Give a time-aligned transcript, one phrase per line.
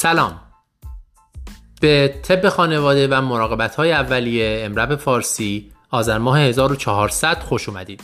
[0.00, 0.40] سلام.
[1.80, 8.02] به طب خانواده و مراقبت های اولیه امرب فارسی آذر ماه 1400 خوش اومدید.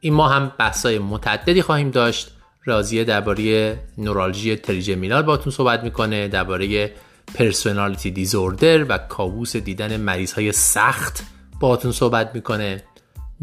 [0.00, 2.30] این ماه هم بحثای متعددی خواهیم داشت.
[2.64, 6.92] رازیه درباره نورالژی تریجمینال باتون صحبت می‌کنه درباره
[7.34, 11.24] پرسونالیتی دیزوردر و کابوس دیدن مریض های سخت
[11.60, 12.82] باتون صحبت می‌کنه.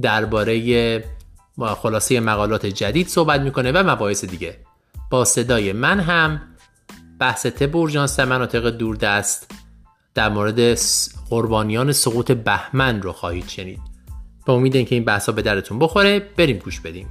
[0.01, 1.03] درباره
[1.57, 4.57] خلاصه مقالات جدید صحبت می‌کنه و مباحث دیگه.
[5.09, 6.41] با صدای من هم
[7.21, 9.51] بحث تب اورژانس در مناطق دوردست
[10.13, 10.77] در مورد
[11.29, 13.79] قربانیان سقوط بهمن رو خواهید شنید.
[14.45, 17.07] به امید اینکه این بحثا به درتون بخوره بریم گوش بدیم.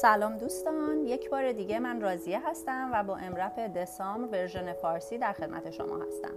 [0.00, 5.32] سلام دوستان یک بار دیگه من راضیه هستم و با امرپ دسامبر ورژن فارسی در
[5.32, 6.34] خدمت شما هستم.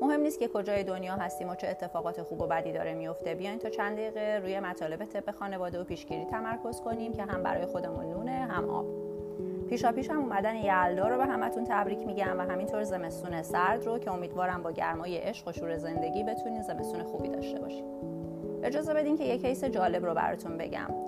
[0.00, 3.34] مهم نیست که کجای دنیا هستیم و چه اتفاقات خوب و بدی داره میفته.
[3.34, 7.66] بیاین تا چند دقیقه روی مطالب طب خانواده و پیشگیری تمرکز کنیم که هم برای
[7.66, 8.86] خودمون نونه هم آب.
[9.68, 13.98] پیشا پیش هم اومدن یلدا رو به همتون تبریک میگم و همینطور زمستون سرد رو
[13.98, 17.84] که امیدوارم با گرمای عشق و شور زندگی بتونین زمستون خوبی داشته باشید
[18.62, 21.07] اجازه بدین که یک case جالب رو براتون بگم.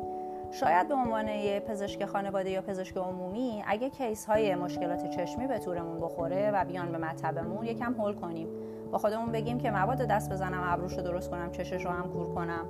[0.53, 5.59] شاید به عنوان یه پزشک خانواده یا پزشک عمومی اگه case های مشکلات چشمی به
[5.59, 8.49] تورمون بخوره و بیان به مطبمون یکم هول کنیم.
[8.93, 12.35] با خودمون بگیم که مبادا دست بزنم ابروش رو درست کنم چشش رو هم کور
[12.35, 12.67] کنم.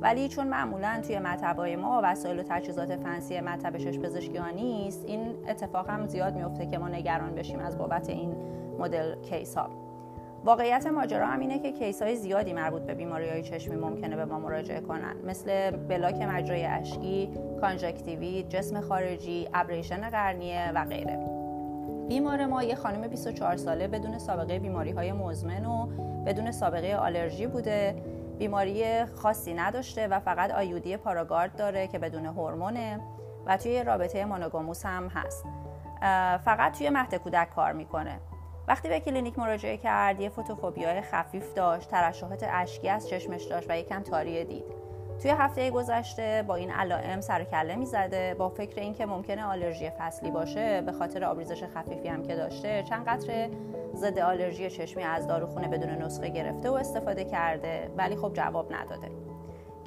[0.00, 5.34] ولی چون معمولا توی مطبای ما وسایل و تجهیزات fancy مطب چشم پزشکی نیست این
[5.48, 8.36] اتفاق هم زیاد میفته که ما نگران بشیم از بابت این
[8.78, 9.70] مدل case ها
[10.44, 14.24] واقعیت ماجرا هم اینه که case های زیادی مربوط به بیماری های چشمی ممکنه به
[14.24, 15.16] ما مراجعه کنن.
[15.24, 17.30] مثل block مجرای اشکی،
[17.60, 21.18] conjunctivitis، جسم خارجی، abrasion قرنیه و غیره.
[22.08, 25.86] بیمار ما یه خانم 24 ساله بدون سابقه بیماری های مزمن و
[26.26, 28.02] بدون سابقه آلرژی بوده.
[28.38, 33.00] بیماری خاصی نداشته و فقط IUD پاراگارد داره که بدون هورمونه
[33.46, 35.44] و توی رابطه monogamous هم هست.
[36.44, 38.18] فقط توی مهد کودک کار می‌کنه.
[38.68, 43.78] وقتی به کلینیک مراجعه کرد یه فوتوفوبیا خفیف داشت ترشحات اشکی از چشمش داشت و
[43.78, 44.64] یکم تاریه دید.
[45.22, 48.34] توی هفته گذشته با این علائم سر کله می‌زده.
[48.34, 53.04] با فکر اینکه ممکنه آلرژی فصلی باشه به خاطر آبریزش خفیفی هم که داشته چند
[53.06, 53.50] قطره
[53.94, 57.90] ضد آلرژی چشمی از داروخونه بدون نسخه گرفته و استفاده کرده.
[57.96, 59.10] ولی خب جواب نداده.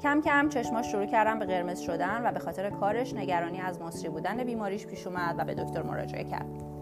[0.02, 4.08] کم کم چشماش شروع کردن به قرمز شدن و به خاطر کارش نگرانی از مصری
[4.08, 6.75] بودن بیماریش پیش اومد و به دکتر مراجعه کرد.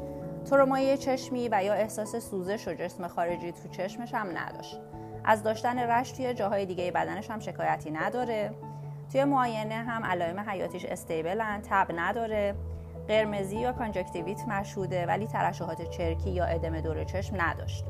[0.45, 4.81] ترومای چشمی و یا احساس سوزش و جسم خارجی تو چشمش هم نداشت
[5.25, 8.55] از داشتن rash توی جاهای دیگه بدنش هم شکایتی نداره
[9.13, 12.55] توی معاینه هم علائم حیاتیش stable ن تب نداره
[13.09, 17.85] قرمزی یا conjunctivitis مشهوده ولی ترشحات چرکی یا ادم دور چشم نداشت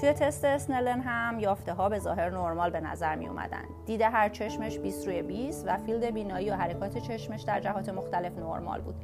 [0.00, 3.64] توی تست Snellen هم یافته ها به ظاهر نرمال به نظر می اومدن.
[3.86, 8.38] دیده هر چشمش 20 روی 20 و field بینایی و حرکات چشمش در جهات مختلف
[8.38, 8.94] نرمال بود.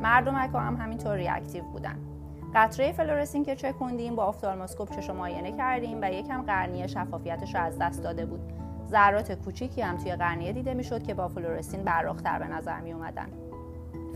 [0.00, 2.15] مردمک هم همینطور reactive بودن.
[2.56, 7.78] قطره fluorescein که چکوندیم با ophthalmoscope چشم معاینه کردیم و یکم قرنیه شفافیتش رو از
[7.78, 8.52] دست داده بود.
[8.90, 13.28] ذرات کوچیکی هم توی قرنیه دیده می‌شد که با fluorescein براق‌تر به نظر می اومدن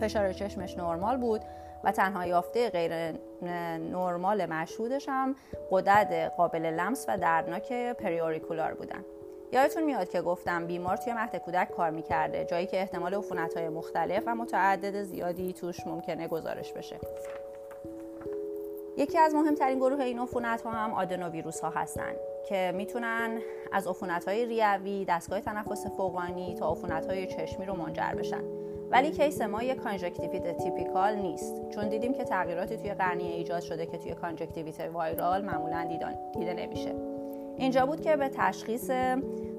[0.01, 1.41] فشار چشمش نرمال بود
[1.85, 2.93] و تنها یافته غیر
[3.93, 5.37] نرمال مشهودش هم
[5.71, 9.05] قدرت قابل لمس و دردناک preauricular بودن.
[9.53, 13.69] یادتون میاد که گفتم بیمار توی مهد کودک کار می‌کرده جایی که احتمال عفونت های
[13.69, 16.97] مختلف و متعدد زیادی توش ممکنه گزارش بشه.
[18.97, 22.17] یکی از مهمترین گروه این عفونت ها هم adenovirus ها هستند
[22.49, 23.39] که می‌تونن
[23.73, 28.43] از عفونت های ریوی، دستگاه تنفس فوقانی تا عفونت های چشمی رو منجر بشن.
[28.91, 33.87] ولی case ما یک کانژکتیویت typical نیست چون دیدیم که تغییراتی توی قرنیه ایجاد شده
[33.87, 35.89] که توی کانژکتیویت viral معمولا
[36.35, 36.95] دیده نمیشه.
[37.57, 38.91] اینجا بود که به تشخیص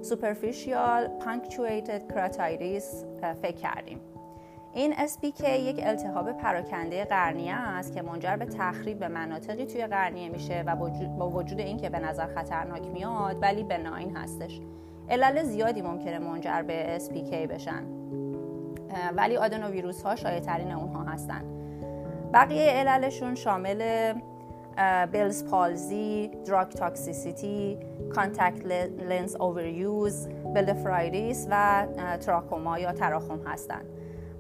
[0.01, 3.05] superficial punctate keratitis
[3.41, 4.10] فکر کردیم.
[4.73, 10.63] این SPK یک التهاب پراکنده قرنیه است که منجر به تخریب مناطقی توی قرنیه میشه
[10.68, 10.75] و
[11.18, 14.62] با وجود اینکه به نظر خطرناک میاد ولی benign هستش.
[15.09, 17.83] علل زیادی ممکنه منجر به SPK بشن.
[19.15, 21.41] ولی adenovirus ها شایع ترین اونها هستن.
[22.33, 24.13] بقیه عللشون شامل
[25.11, 27.77] Bell's palsy، drug toxicity،
[28.15, 28.65] contact
[29.09, 31.88] lens overuse، blepharitis و
[32.21, 33.85] تراکوما یا تراخم هستند.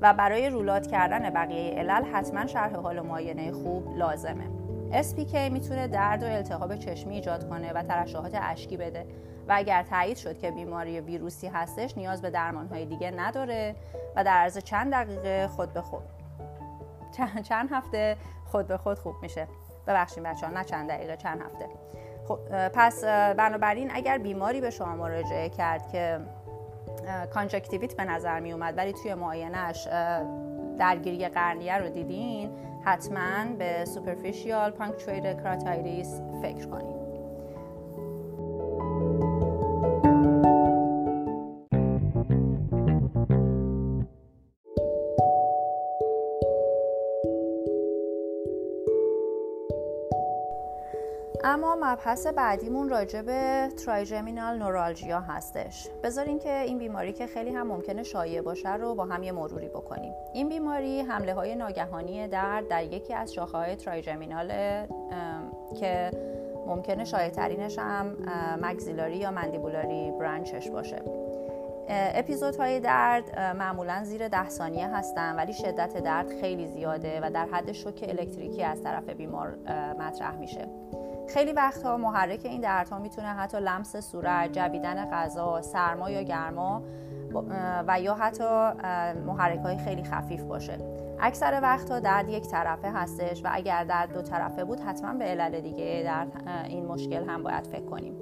[0.01, 4.43] و برای رولات کردن بقیه علل حتما شرح حال و معاینه خوب لازمه.
[4.91, 9.05] SPK می‌تونه درد و التهاب چشمی ایجاد کنه و ترشحات اشکی بده.
[9.47, 13.75] و اگر تایید شد که بیماری ویروسی هستش نیاز به درمانهای دیگه نداره
[14.15, 16.03] و در عرض چند دقیقه خود به خود.
[17.43, 19.47] چند هفته خود به خود خوب میشه.
[19.87, 21.65] ببخشید بچه ها نه چند دقیقه چند هفته.
[22.27, 22.39] خب
[22.73, 23.03] پس
[23.37, 26.19] بنابراین اگر بیماری به شما مراجعه کرد که
[27.33, 28.77] کانجکتیویت به نظر می اومد.
[28.77, 29.87] ولی توی معاینش
[30.77, 32.51] درگیری قرنیه رو دیدین؟
[32.85, 37.00] حتما به superficial punctate keratitis فکر کنید
[51.83, 55.87] مبحث بعدیمون راجع به ترایجمینال نورالژیا هستش.
[56.03, 59.67] بذارین که این بیماری که خیلی هم ممکنه شایع باشه رو با هم یه مروری
[59.67, 60.13] بکنیم.
[60.33, 64.47] این بیماری حمله های ناگهانی درد در یکی از شاخه های ترایجمینال
[65.79, 66.11] که
[66.67, 68.17] ممکنه شایع ترینش هم
[68.61, 71.01] مگزیلاری یا مندیبولاری برانچش باشه.
[71.89, 77.71] اپیزودهای درد معمولا زیر ده ثانیه هستن ولی شدت درد خیلی زیاده و در حد
[77.71, 79.55] شوک الکتریکی از طرف بیمار
[79.99, 80.67] مطرح میشه.
[81.33, 86.83] خیلی وقتها محرک این دردها می‌تونه حتی لمس صورت، جویدن غذا، سرما یا گرما
[87.87, 88.43] و یا حتی
[89.25, 90.77] محرک های خیلی خفیف باشه.
[91.19, 95.61] اکثر وقتها درد یک طرفه هستش و اگر درد دو طرفه بود حتما به علل
[95.61, 96.27] دیگه در
[96.65, 98.15] این مشکل هم باید فکر کنیم.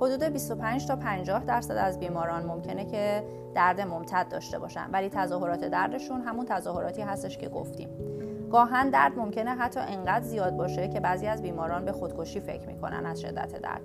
[0.00, 3.24] حدود 25 تا 50 درصد از بیماران ممکنه که
[3.54, 7.88] درد ممتد داشته باشن ولی تظاهرات دردشون همون تظاهراتی هستش که گفتیم.
[8.50, 13.06] گاهن درد ممکنه حتی انقدر زیاد باشه که بعضی از بیماران به خودکشی فکر می‌کنن
[13.06, 13.82] از شدت درد.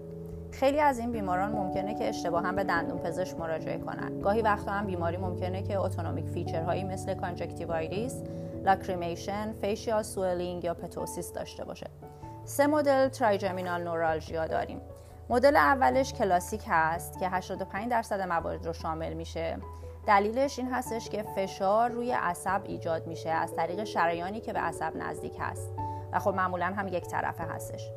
[0.51, 4.19] خیلی از این بیماران ممکنه که اشتباها به دندون پزشک مراجعه کنن.
[4.19, 8.23] گاهی وقتا هم بیماری ممکنه که autonomic feature هایی مثل conjunctivitis
[8.63, 11.87] lacrimation facial swelling یا ptosis داشته باشه.
[12.45, 14.81] سه مدل trigeminal neuralgia داریم.
[15.29, 19.57] مدل اولش classic هست که 85 درصد موارد رو شامل میشه.
[20.07, 24.95] دلیلش این هستش که فشار روی عصب ایجاد میشه از طریق شریانی که به عصب
[24.95, 25.73] نزدیک هست.
[26.13, 27.91] و خب معمولا هم یک طرفه هستش.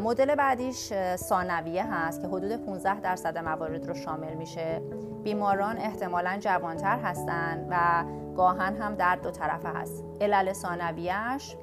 [0.00, 4.82] مدل بعدیش ثانویه هست که حدود 15 درصد موارد رو شامل میشه.
[5.22, 8.04] بیماران احتمالا جوانتر هستند و
[8.36, 10.04] گاهن هم درد دو طرفه هست.
[10.20, 11.56] علل ثانویهش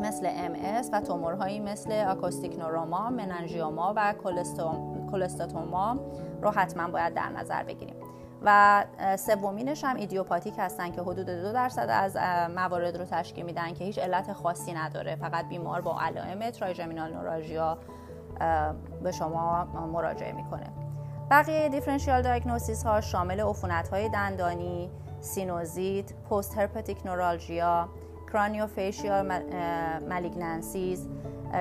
[0.00, 4.14] مثل MS و تومورهایی مثل آکوستیک نوروما، مننژیوما و
[5.10, 5.98] cholesteatoma
[6.42, 8.03] رو حتما باید در نظر بگیریم.
[8.44, 8.84] و
[9.18, 12.16] سومینش هم idiopathic هستن که حدود دو درصد از
[12.56, 17.78] موارد رو تشکیل میدن که هیچ علت خاصی نداره فقط بیمار با علائم trigeminal neuralgia
[19.02, 20.66] به شما مراجعه می‌کنه
[21.30, 24.90] بقیه differential diagnosis ها شامل عفونت های دندانی،
[25.20, 27.88] سینوزیت، postherpetic neuralgia،
[28.32, 29.42] craniofacial
[30.08, 31.08] malignancies،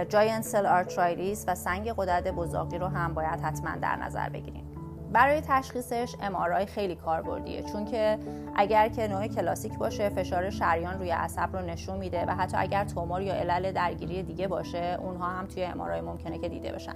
[0.09, 4.72] giant cell arteritis و سنگ غدد بزاقی رو هم باید حتما در نظر بگیریم.
[5.13, 8.19] برای تشخیصش MRI خیلی کاربردیه چون که
[8.56, 12.86] اگر که نوع کلاسیک باشه فشار شریان روی عصب رو نشون میده و حتی اگر
[12.86, 16.96] تومور یا علل درگیری دیگه باشه اونها هم توی MRI ممکنه که دیده بشن.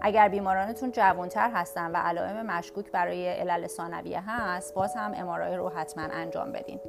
[0.00, 5.68] اگر بیمارانتون جوانتر هستن و علائم مشکوک برای علل ثانویه هست باز هم MRI رو
[5.68, 6.80] حتما انجام بدین.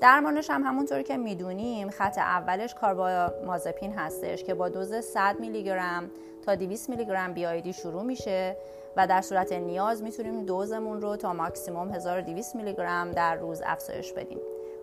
[0.00, 6.10] درمانش هم همونطور که می‌دونیم خط اولش کاربامازپین هستش که با دوز 100 میلی گرم
[6.46, 8.56] تا 200 میلی گرم بی شروع میشه
[8.96, 14.12] و در صورت نیاز می‌تونیم دوزمون رو تا ماکسیموم 1200 میلی گرم در روز افزایش
[14.12, 14.38] بدیم.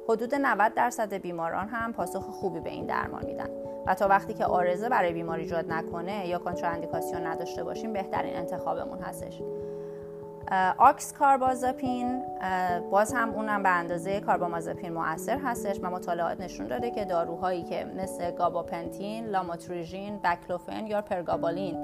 [0.10, 3.50] حدود 90 درصد بیماران هم پاسخ خوبی به این درمان میدن
[3.88, 9.00] و تا وقتی که آرزه برای بیماری ایجاد نکنه یا کنتراندیکاسیون نداشته باشیم بهترین انتخابمون
[9.00, 9.42] هستش
[10.78, 12.24] آکس کاربازاپین
[12.92, 17.86] باز هم اونم به اندازه کاربامازپین مؤثر هستش و مطالعات نشون داده که داروهایی که
[17.98, 21.78] مثل گاباپنتین، لاماتریژین، بکلوفن یا پرگابالین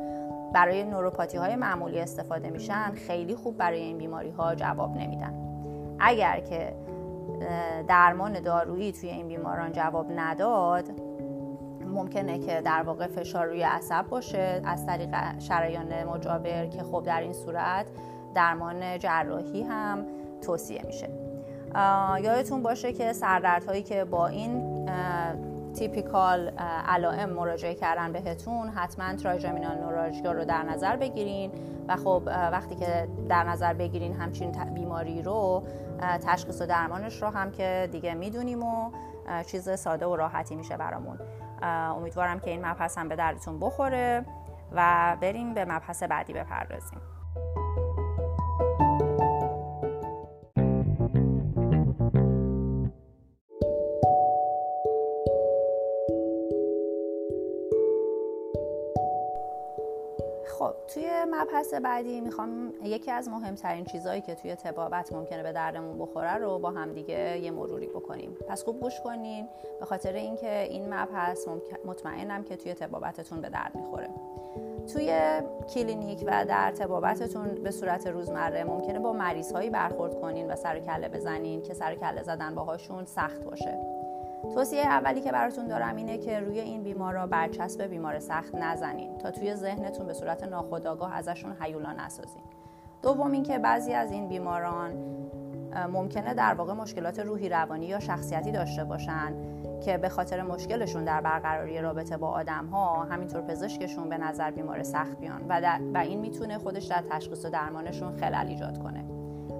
[0.53, 5.33] برای نوروپاتی های معمولی استفاده میشن خیلی خوب برای این بیماری ها جواب نمیدن.
[5.99, 6.75] اگر که
[7.87, 10.83] درمان دارویی توی این بیماران جواب نداد
[11.93, 14.61] ممکنه که در واقع فشار روی عصب باشه.
[14.65, 17.85] از طریق شریان مجاور که خب در این صورت
[18.35, 20.05] درمان جراحی هم
[20.41, 21.09] توصیه میشه.
[22.21, 24.85] یادتون باشه که سردردهایی که با این
[25.73, 26.49] تیپیکال
[26.87, 31.51] علائم مراجعه کردن بهتون حتما تراژمینال نوراژیا رو در نظر بگیرین.
[31.87, 35.63] و خب وقتی که در نظر بگیرین همچین بیماری رو
[36.27, 38.91] تشخیص و درمانش رو هم که دیگه می‌دونیم و
[39.47, 41.19] چیز ساده و راحتی میشه برامون.
[41.97, 44.25] امیدوارم که این مبحث هم به دردتون بخوره
[44.71, 46.99] و بریم به مبحث بعدی بپردازیم.
[61.25, 66.59] مبحث بعدی می‌خوام یکی از مهمترین چیزهایی که توی تبابت ممکنه به دردمون بخوره رو
[66.59, 68.37] با هم دیگه یه مروری بکنیم.
[68.47, 69.47] پس خوب گوش کنین.
[69.79, 71.47] به خاطر اینکه این مبحث
[71.85, 74.09] مطمئنم که توی تبابتتون به درد می‌خوره.
[74.93, 75.41] توی
[75.73, 80.79] کلینیک و در تبابتتون به صورت روزمره ممکنه با مریض هایی برخورد کنین و سر
[80.79, 83.92] کله بزنین که سر کله زدن باهاشون سخت باشه.
[84.53, 89.31] توصیه اولی که براتون دارم اینه که روی این بیمارا برچسب بیمار سخت نزنین تا
[89.31, 92.43] توی ذهنتون به صورت ناخودآگاه ازشون حیولا نسازین
[93.01, 94.91] دوم اینکه بعضی از این بیماران
[95.93, 99.33] ممکنه در واقع مشکلات روحی روانی یا شخصیتی داشته باشن
[99.85, 104.83] که به خاطر مشکلشون در برقراری رابطه با آدم ها همینطور پزشکشون به نظر بیمار
[104.83, 109.12] سخت بیان و, و این می‌تونه خودش در تشخیص و درمانشون خلل ایجاد کنه.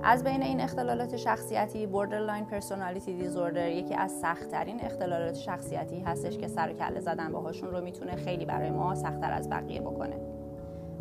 [0.06, 6.48] از بین این اختلالات شخصیتی borderline personality disorder یکی از سختترین اختلالات شخصیتی هستش که
[6.48, 10.16] سر کله زدن باهاشون رو می‌تونه خیلی برای ما سختتر از بقیه بکنه.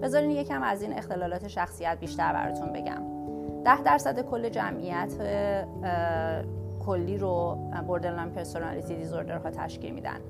[0.02, 3.02] بذارین یکم از این اختلالات شخصیت بیشتر براتون بگم.
[3.64, 5.12] ده درصد کل جمعیت
[6.86, 10.20] کلی رو borderline personality disorder ها تشکیل میدن.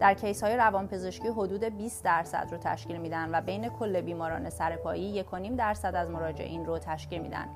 [0.00, 5.24] در case های روانپزشکی حدود 20 درصد رو تشکیل میدن و بین کل بیماران سرپایی
[5.24, 7.46] 1.5 درصد از مراجعین رو تشکیل میدن.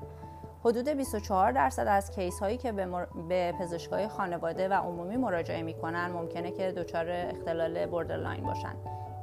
[0.67, 3.05] حدود 24 درصد از case هایی که به, مر...
[3.29, 8.75] به پزشکای خانواده و عمومی مراجعه می‌کنن ممکنه که دچار اختلال borderline باشن.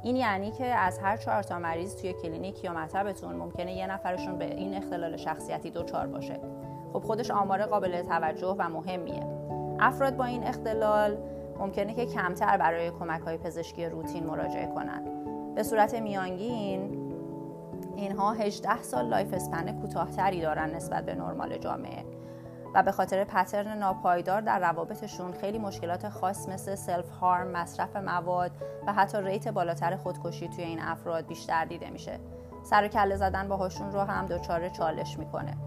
[0.03, 4.37] این یعنی که از هر چهار تا مریض توی کلینیک یا مطبتون ممکنه یه نفرشون
[4.37, 6.39] به این اختلال شخصیتی دچار باشه.
[6.93, 9.27] خب خودش آمار قابل توجه و مهمیه.
[9.79, 11.17] افراد با این اختلال
[11.59, 15.07] ممکنه که کمتر برای کمک های پزشکی روتین مراجعه کنند.
[15.55, 17.04] به صورت میانگین
[17.95, 22.05] اینها 18 سال life span کوتاهتری دارن نسبت به نرمال جامعه
[22.75, 28.51] و به خاطر pattern ناپایدار در روابطشون خیلی مشکلات خاص مثل self harm، مصرف مواد
[28.87, 32.19] و حتی rate بالاتر خودکشی توی این افراد بیشتر دیده میشه.
[32.63, 35.57] سر و کله زدن باهاشون رو هم دچار چالش می‌کنه.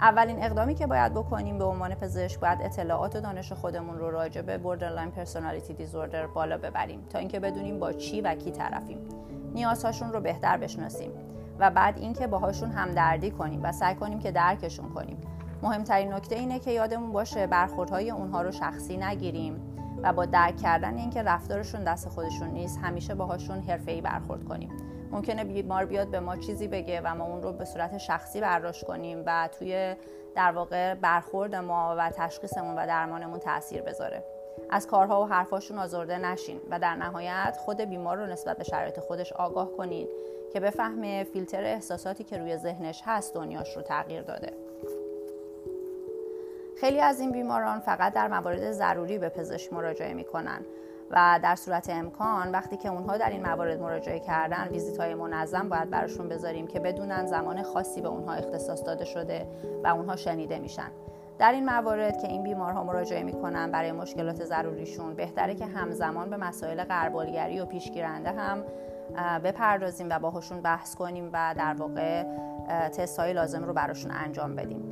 [0.00, 4.42] اولین اقدامی که باید بکنیم به عنوان پزشک باید اطلاعات و دانش خودمون رو راجع
[4.42, 8.98] به borderline personality disorder بالا ببریم تا اینکه بدونیم با چی و کی طرفیم.
[9.54, 11.10] نیازهاشون رو بهتر بشناسیم.
[11.58, 15.16] و بعد اینکه باهاشون همدردی کنیم و سعی کنیم که درکشون کنیم.
[15.62, 20.96] مهمترین نکته اینه که یادمون باشه برخوردهای اونها رو شخصی نگیریم و با درک کردن
[20.96, 24.70] اینکه رفتارشون دست خودشون نیست همیشه باهاشون حرفه‌ای برخورد کنیم.
[25.10, 28.84] ممکنه بیمار بیاد به ما چیزی بگه و ما اون رو به صورت شخصی برداشت
[28.84, 29.96] کنیم و توی
[30.34, 34.24] در واقع برخورد ما و تشخیصمون و درمانمون تاثیر بذاره.
[34.70, 39.00] از کارها و حرفاشون آزرده نشین و در نهایت خود بیمار رو نسبت به شرایط
[39.00, 40.08] خودش آگاه کنین.
[40.52, 44.52] که بفهمه فیلتر احساساتی که روی ذهنش هست دنیاش رو تغییر داده.
[46.80, 50.60] خیلی از این بیماران فقط در موارد ضروری به پزشک مراجعه می‌کنن
[51.10, 55.68] و در صورت امکان وقتی که اونها در این موارد مراجعه کردن ویزیت های منظم
[55.68, 59.46] باید براشون بذاریم که بدونن زمان خاصی به اونها اختصاص داده شده
[59.84, 60.90] و اونها شنیده میشن.
[61.38, 66.36] در این موارد که این بیمارها مراجعه می‌کنن برای مشکلات ضروریشون بهتره که همزمان به
[66.36, 68.64] مسائل غربالگری و پیشگیرنده هم
[69.44, 72.22] بپردازیم و باهاشون بحث کنیم و در واقع
[72.88, 74.82] تست های لازم رو براشون انجام بدیم.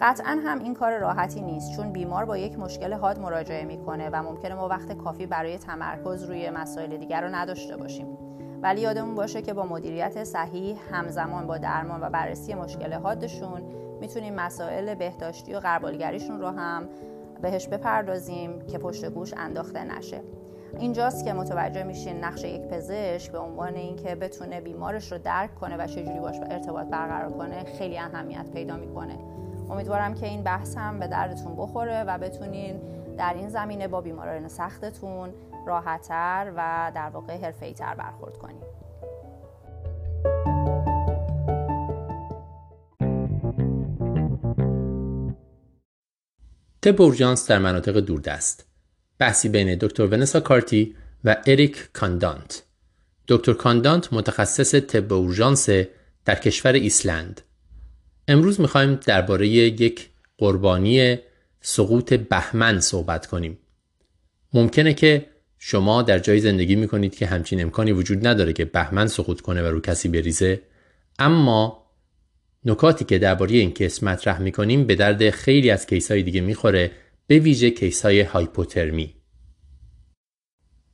[0.00, 4.22] قطعا هم این کار راحتی نیست چون بیمار با یک مشکل حاد مراجعه می‌کنه و
[4.22, 8.06] ممکنه ما وقت کافی برای تمرکز روی مسائل دیگر رو نداشته باشیم.
[8.62, 13.62] ولی یادمون باشه که با مدیریت صحیح همزمان با درمان و بررسی مشکل حادشون
[14.00, 16.88] می‌تونیم مسائل بهداشتی و غربالگریشون رو هم
[17.42, 20.20] بهش بپردازیم که پشت گوش انداخته نشه.
[20.78, 25.76] اینجاست که متوجه میشین نقش یک پزشک به عنوان اینکه بتونه بیمارش رو درک کنه
[25.76, 29.18] و چجوری باش ارتباط برقرار کنه خیلی اهمیت پیدا می‌کنه.
[29.70, 32.80] امیدوارم که این بحث هم به دردتون بخوره و بتونین
[33.18, 35.30] در این زمینه با بیماران سختتون
[35.66, 38.62] راحتتر و در واقع حرفه‌ای‌تر برخورد کنیم
[46.82, 47.14] تب
[47.48, 48.69] در مناطق دوردست.
[49.20, 52.62] بحثی بین دکتر ونسا کارتی و اریک کاندانت.
[53.28, 55.68] دکتر کاندانت متخصص طب اورژانس
[56.24, 57.40] در کشور ایسلند.
[58.28, 60.08] امروز می‌خوایم درباره یک
[60.38, 61.18] قربانی
[61.60, 63.58] سقوط بهمن صحبت کنیم.
[64.54, 65.26] ممکنه که
[65.58, 69.66] شما در جای زندگی می‌کنید که همچین امکانی وجود نداره که بهمن سقوط کنه و
[69.66, 70.62] رو کسی بریزه
[71.18, 71.90] اما
[72.64, 76.90] نکاتی که درباره این case مطرح می‌کنیم به درد خیلی از case های دیگه می‌خوره
[77.30, 79.14] به ویژه case های هایپوترمی.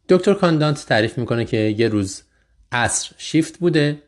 [0.09, 2.23] دکتر کاندانت تعریف می‌کنه که یه روز
[2.73, 4.03] عصر شیفت بوده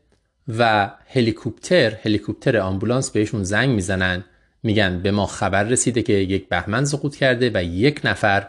[0.59, 4.25] و هلیکوپتر هلیکوپتر آمبولانس بهشون زنگ می‌زنن.
[4.63, 8.49] میگن به ما خبر رسیده که یک بهمن سقوط کرده و یک نفر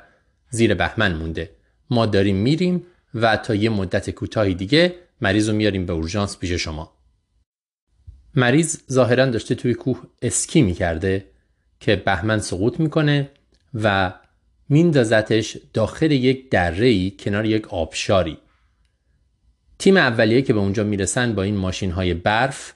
[0.50, 1.52] زیر بهمن مونده.
[1.90, 6.52] ما داریم میریم و تا یه مدت کوتاهی دیگه مریض رو میاریم به اورژانس پیش
[6.52, 6.98] شما.
[8.36, 11.26] مریض ظاهرا داشته توی کوه اسکی می‌کرده
[11.80, 13.30] که بهمن سقوط می‌کنه
[13.74, 14.14] و
[14.70, 18.38] میندازتش داخل یک دره کنار یک آبشاری.
[19.80, 22.74] تیم اولیه که به اونجا می‌رسن با این ماشین های برف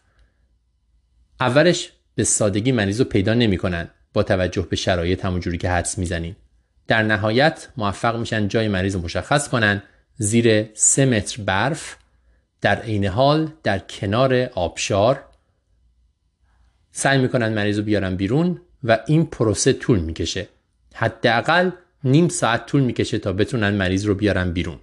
[1.39, 6.35] اولش به سادگی مریض رو پیدا نمی‌کنن با توجه به شرایط همونجوری که حدس می‌زنیم.
[6.87, 9.83] در نهایت موفق میشن جای مریض رو مشخص کنن
[10.17, 11.97] زیر سه متر برف
[12.61, 15.25] در عین حال در کنار آبشار.
[16.91, 20.47] سعی می‌کنن مریض رو بیارن بیرون و این پروسه طول می‌کشه.
[20.93, 21.69] حداقل
[22.03, 24.79] نیم ساعت طول می‌کشه تا بتونن مریض رو بیارن بیرون.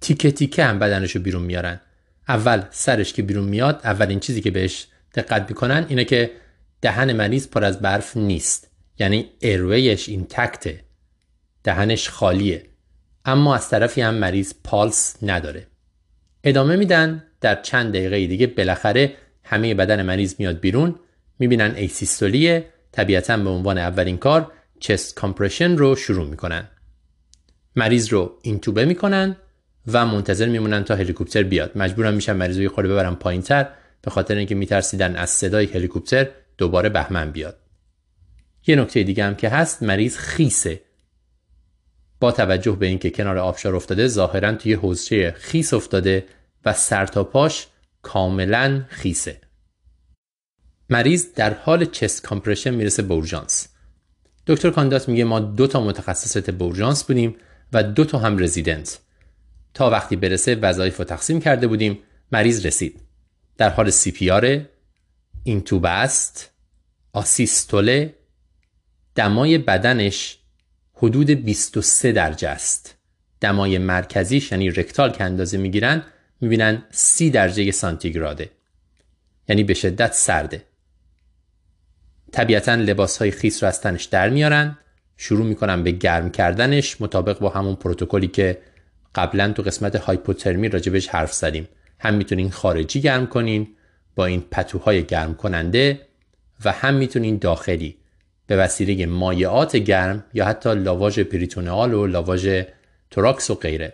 [0.00, 1.80] تیکه تیکه هم بدنش رو بیرون میارن.
[2.28, 6.30] اول سرش که بیرون میاد اولین چیزی که بهش دقت می‌کنن اینه که
[6.80, 8.70] دهن مریض پر از برف نیست.
[8.98, 10.80] یعنی airway ش intact ه.
[11.64, 12.62] دهنش خالیه.
[13.24, 15.66] اما از طرفی هم مریض پالس نداره.
[16.44, 20.94] ادامه میدن در چند دقیقه دیگه بالاخره همه بدن مریض میاد بیرون.
[21.38, 22.64] می‌بینن asystole یه.
[22.92, 26.68] طبیعتا به عنوان اولین کار chest compression رو شروع می‌کنن.
[27.76, 29.36] مریض رو اینتوبه می‌کنن
[29.86, 31.78] و منتظر میمونن تا هلیکوپتر بیاد.
[31.78, 33.68] مجبورم میشن مریض رو خورده ببرم پایینتر
[34.02, 36.28] به خاطر اینکه میترسیدن از صدای هلیکوپتر
[36.58, 37.58] دوباره بهمن بیاد.
[38.66, 40.80] یه نکته دیگه هم که هست مریض خیسه.
[42.20, 46.26] با توجه به اینکه کنار آبشار افتاده ظاهرا توی حوزچه خیس افتاده
[46.64, 47.66] و سر تا پاش
[48.02, 49.40] کاملا خیسه.
[50.90, 53.68] مریض در حال چست کامپرشن می‌رسه به اورژانس
[54.46, 56.58] دکتر کانداس میگه ما دو تا متخصص طب
[57.06, 57.36] بودیم
[57.72, 58.98] و دو تا هم رزیدنت.
[59.74, 61.98] تا وقتی برسه وظایف رو تقسیم کرده بودیم
[62.32, 63.00] مریض رسید.
[63.58, 64.68] در حال سی پیاره
[65.44, 66.50] اینتوبست
[67.12, 68.14] آسیستوله
[69.14, 70.38] دمای بدنش
[70.94, 72.96] حدود 23 درجه است.
[73.40, 76.02] دمای مرکزیش یعنی رکتال که اندازه می‌گیرن
[76.40, 78.50] می‌بینن 30 درجه سانتیگراده.
[79.48, 80.64] یعنی به شدت سرده.
[82.36, 84.78] طبیعتا لباس های خیس رو از تنش در میارن.
[85.16, 88.58] شروع می‌کنن به گرم کردنش مطابق با همون پروتکلی که
[89.14, 91.68] قبلا تو قسمت هایپوترمی راجبش حرف زدیم.
[91.98, 93.68] هم می‌تونین خارجی گرم کنین
[94.14, 96.00] با این پتوهای گرم کننده
[96.64, 97.96] و هم می‌تونین داخلی
[98.46, 102.62] به وسیله مایعات گرم یا حتی لاواژ پریتونال و لاواژ
[103.10, 103.92] توراکس و غیره.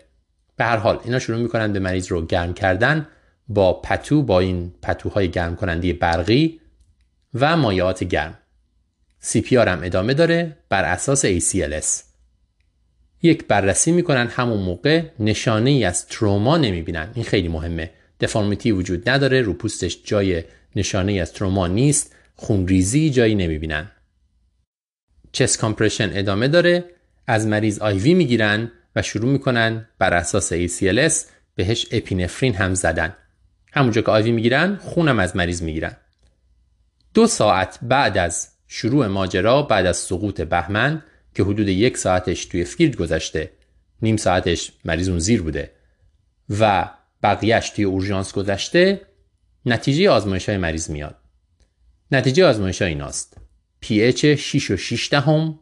[0.56, 3.06] به هر حال اینا شروع می‌کنن به مریض رو گرم کردن
[3.48, 6.61] با پتو با این پتوهای گرم کننده برقی
[7.34, 8.38] و مایعات گرم.
[9.24, 11.86] CPR هم ادامه داره بر اساس ACLS
[13.22, 17.10] یک بررسی می‌کنن همون موقع نشانه ای از تروما نمی‌بینن.
[17.14, 17.90] این خیلی مهمه.
[18.20, 20.44] دفارمیتی وجود نداره رو پوستش جای
[20.76, 23.90] نشانه ای از تروما نیست خونریزی جایی نمی‌بینن.
[25.32, 26.84] چست کامپرشن ادامه داره
[27.26, 31.14] از مریض IV می‌گیرن و شروع می‌کنن بر اساس ACLS
[31.54, 33.16] بهش epinephrine هم زدن.
[33.72, 35.96] همونجا که IV می‌گیرن خونم از مریض می‌گیرن.
[37.14, 41.02] دو ساعت بعد از شروع ماجرا بعد از سقوط بهمن
[41.34, 43.50] که حدود یک ساعتش توی field گذشته
[44.02, 45.72] نیم ساعتش مریض اون زیر بوده
[46.60, 46.90] و
[47.22, 49.00] بقیهش توی اورژانس گذشته
[49.66, 51.16] نتیجه آزمایش های مریض میاد.
[52.10, 53.36] نتیجه آزمایش ها ایناست
[53.84, 55.58] pH 6 و 6 دهم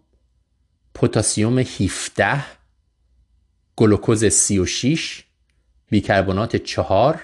[0.95, 2.45] پتاسیم 17
[3.77, 5.25] گلوکوز 36
[5.91, 7.21] بیکربنات 4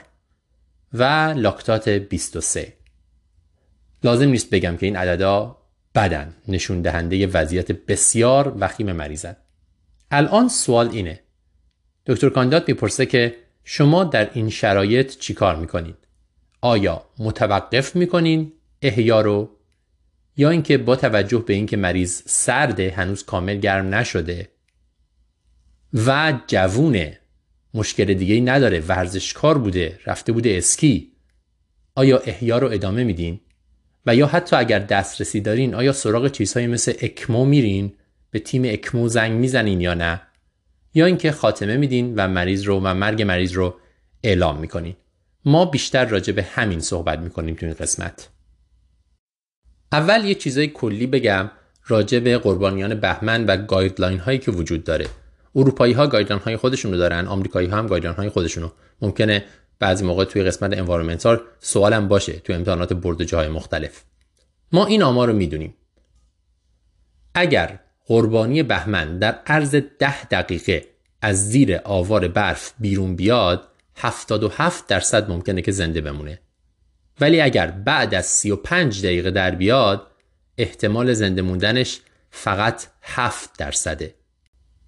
[0.93, 1.03] و
[1.37, 2.76] لاکتات 23
[4.05, 5.57] لازم نیست بگم که این عددا
[5.95, 9.37] بدن نشون دهنده وضعیت بسیار وخیم مریضن.
[10.11, 11.21] الان سوال اینه.
[12.07, 15.97] دکتر کاندات می‌پرسه که شما در این شرایط چیکار می‌کنید؟
[16.61, 19.51] آیا متوقف می‌کنین احیا رو؟
[20.37, 24.49] یا اینکه با توجه به اینکه مریض سرده هنوز کامل گرم نشده
[26.07, 27.19] و جوونه
[27.75, 31.13] مشکل دیگه ای نداره ورزشکار بوده رفته بوده اسکی
[31.95, 33.41] آیا احیا رو ادامه میدین؟
[34.07, 37.93] و یا حتی اگر دسترسی دارین آیا سراغ چیزهایی مثل اکمو میرین؟
[38.31, 40.21] به تیم اکمو زنگ می‌زنین یا نه؟
[40.95, 43.75] یا اینکه خاتمه میدین و مریض رو و مرگ مریض رو
[44.23, 44.97] اعلام می‌کنین.
[45.45, 48.29] ما بیشتر راجع به همین صحبت می‌کنیم تو این قسمت.
[49.93, 51.51] اول یه چیزای کلی بگم
[51.87, 55.07] راجع به قربانیان بهمن و guideline هایی که وجود داره.
[55.55, 58.71] اروپایی ها guideline های خودشون رو دارن آمریکایی ها هم guideline های خودشونو.
[59.01, 59.45] ممکنه
[59.79, 64.03] بعضی موقع توی قسمت environmental سوالم باشه توی امتحانات board جای مختلف.
[64.73, 65.75] ما این آمار رو می‌دونیم.
[67.35, 70.85] اگر قربانی بهمن در عرض ده دقیقه
[71.23, 76.41] از زیر آوار برف بیرون بیاد 77 درصد ممکنه که زنده بمونه.
[77.21, 80.07] ولی اگر بعد از 35 دقیقه در بیاد
[80.59, 84.15] احتمال زنده موندنش فقط 7 درصده.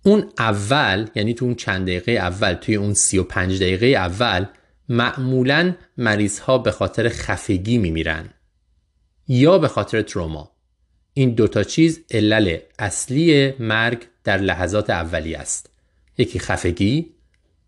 [0.02, 4.46] اون اول یعنی تو اون چند دقیقه اول توی اون 35 دقیقه اول
[4.88, 8.30] معمولا مریض ها به خاطر خفگی میمیرن.
[9.28, 10.52] یا به خاطر تروما.
[11.14, 15.70] این دوتا چیز علل اصلی مرگ در لحظات اولی است.
[16.18, 17.14] یکی خفگی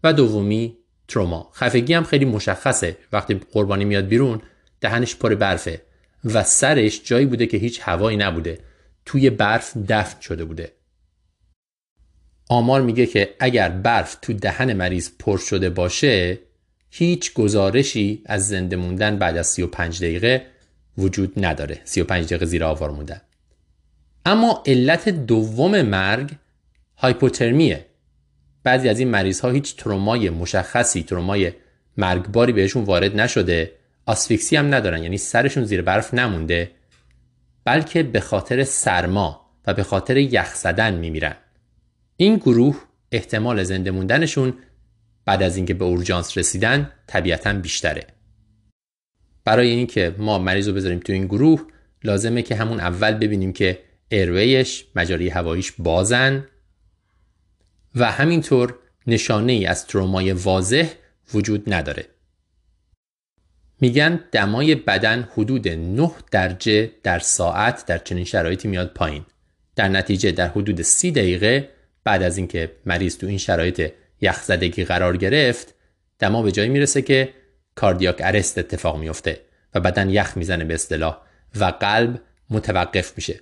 [0.04, 0.76] و دومی
[1.08, 1.50] تروما.
[1.54, 2.96] خفگی هم خیلی مشخصه.
[3.12, 4.42] وقتی قربانی میاد بیرون
[4.80, 5.82] دهنش پر برفه
[6.24, 8.58] و سرش جایی بوده که هیچ هوایی نبوده.
[9.04, 10.72] توی برف دفن شده بوده.
[12.48, 16.38] آمار میگه که اگر برف تو دهن مریض پر شده باشه
[16.90, 20.46] هیچ گزارشی از زنده موندن بعد از 35 دقیقه
[20.98, 21.80] وجود نداره.
[21.84, 23.20] 35 دقیقه زیر آوار موندن
[24.26, 26.30] اما علت دوم مرگ
[26.96, 27.86] هایپوترمیه.
[28.64, 31.52] بعضی از این مریض ها هیچ ترومای مشخصی ترومای
[31.96, 33.72] مرگباری بهشون وارد نشده
[34.06, 36.70] آسفیکسی هم ندارن یعنی سرشون زیر برف نمونده
[37.64, 41.36] بلکه به خاطر سرما و به خاطر یخ زدن میمیرن.
[42.16, 42.76] این گروه
[43.12, 44.54] احتمال زنده موندنشون
[45.30, 48.06] بعد از اینکه به اورژانس رسیدن طبیعتا بیشتره.
[49.44, 51.66] برای اینکه ما مریض رو بذاریم تو این گروه
[52.04, 56.46] لازمه که همون اول ببینیم که ایرویش مجاری هواییش بازن.
[57.94, 60.92] و همینطور نشانه ای از ترومای واضح
[61.34, 62.06] وجود نداره.
[63.80, 69.24] میگن دمای بدن حدود 9 درجه در ساعت در چنین شرایطی میاد پایین.
[69.76, 71.70] در نتیجه در حدود 30 دقیقه
[72.04, 75.74] بعد از اینکه مریض تو این شرایط یخزدگی قرار گرفت
[76.18, 77.34] دما به جایی می‌رسه که
[77.74, 79.40] کاردیاک ارست اتفاق میفته
[79.74, 81.18] و بدن یخ می‌زنه به اصطلاح
[81.60, 83.40] و قلب متوقف میشه.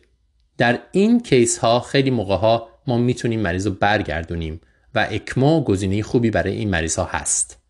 [0.59, 4.61] در این کیس ها خیلی موقع ها ما می‌تونیم مریض رو برگردونیم
[4.95, 7.62] و اکمو گزینه خوبی برای این مریض ها هست.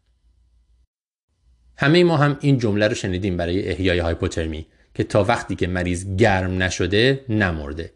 [1.77, 6.17] همه ما هم این جمله رو شنیدیم برای احیای هایپوترمی که تا وقتی که مریض
[6.17, 7.93] گرم نشده نمرده.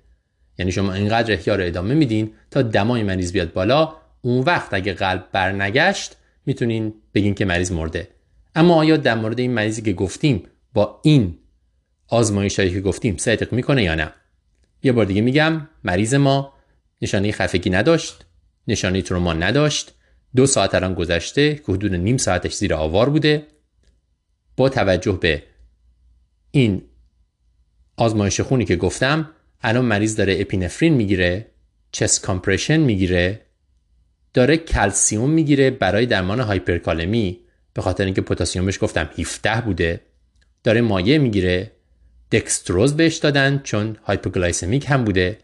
[0.58, 4.94] یعنی شما اینقدر احیا رو ادامه میدین تا دمای مریض بیاد بالا اون وقت اگه
[4.94, 8.08] قلب برنگشت می‌تونین بگین که مریض مرده.
[8.54, 10.42] اما آیا در مورد این مریضی که گفتیم
[10.74, 11.38] با این
[12.08, 14.12] آزمایش هایی که گفتیم صدق می‌کنه یا نه؟
[14.82, 16.54] یه بار دیگه میگم مریض ما
[17.02, 18.24] نشانه خفگی نداشت
[18.68, 19.94] نشانه تروما نداشت
[20.36, 23.46] دو ساعت الان گذشته که حدود نیم ساعتش زیر آوار بوده.
[24.56, 25.42] با توجه به
[26.50, 26.82] این
[27.96, 29.30] آزمایش خونی که گفتم
[29.60, 31.46] الان مریض داره اپینفرین می‌گیره
[31.92, 33.40] chest compression می‌گیره
[34.34, 37.40] داره کلسیوم می‌گیره برای درمان هایپرکالمی.
[37.74, 40.00] به خاطر اینکه پتاسیمش گفتم 17 بوده.
[40.64, 41.70] داره مایع می‌گیره.
[42.32, 45.38] دکستروز بهش دادن چون hypoglycemic هم بوده.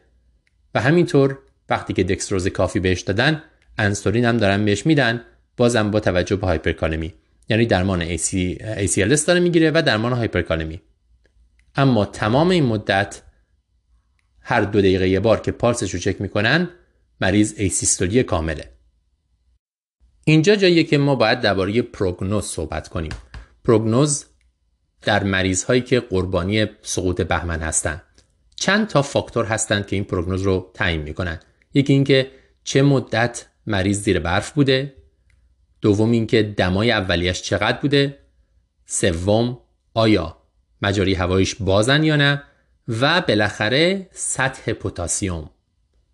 [0.75, 3.43] و همینطور وقتی که دکستروز کافی بهش دادن
[3.79, 5.25] انسولین هم دارن بهش میدن.
[5.57, 7.15] بازم با توجه به هایپرکالمی.
[7.49, 10.81] یعنی درمان ACLS داره می‌گیره و درمان هایپرکالمی.
[11.77, 13.23] اما تمام این مدت
[14.41, 16.69] هر دو دقیقه یه بار که پالسش رو چک می‌کنن
[17.21, 18.78] مریض asystole کامله.
[20.31, 23.13] اینجا جاییه که ما باید درباره پروگنوز صحبت کنیم.
[23.65, 24.25] پروگنوز
[25.03, 28.03] در مریض هایی که قربانی سقوط بهمن هستند
[28.57, 31.41] چند تا فاکتور هستند که این پروگنوز رو تعیین می‌کنن.
[31.75, 32.31] یکی اینکه
[32.65, 34.95] چه مدت مریض زیر برف بوده.
[35.81, 38.19] دوم اینکه دمای اولیش چقدر بوده.
[38.87, 39.59] سوم
[39.95, 40.37] آیا
[40.83, 42.43] مجاری هوایش بازن یا نه؟
[42.89, 45.51] و بالاخره سطح پتاسیم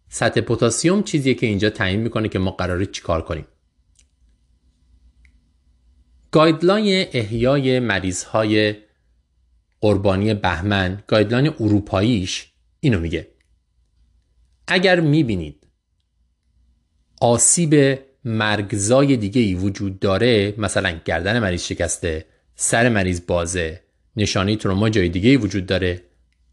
[0.08, 3.46] سطح پتاسیم چیزیه که اینجا تعیین می‌کنه که ما قراره چیکار کنیم.
[6.34, 8.74] guideline احیای مریض های
[9.80, 13.28] قربانی بهمن guideline اروپاییش اینو میگه.
[14.66, 15.66] اگر می‌بینید
[17.20, 23.80] آسیب مرگزای دیگه ای وجود داره مثلا گردن مریض شکسته سر مریض بازه
[24.16, 26.02] نشانی تروما جای دیگه ای وجود داره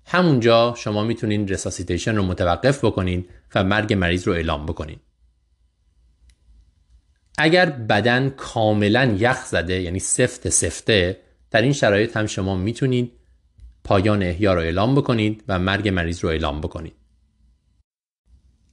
[0.06, 5.00] همونجا شما می‌تونین رساسیتیشن رو متوقف بکنین و مرگ مریض رو اعلام بکنین.
[7.38, 11.18] اگر بدن کاملا یخ زده یعنی سفت سفته
[11.52, 13.12] در این شرایط هم شما می‌تونید
[13.84, 16.94] پایان احیا رو اعلام بکنید و مرگ مریض رو اعلام بکنید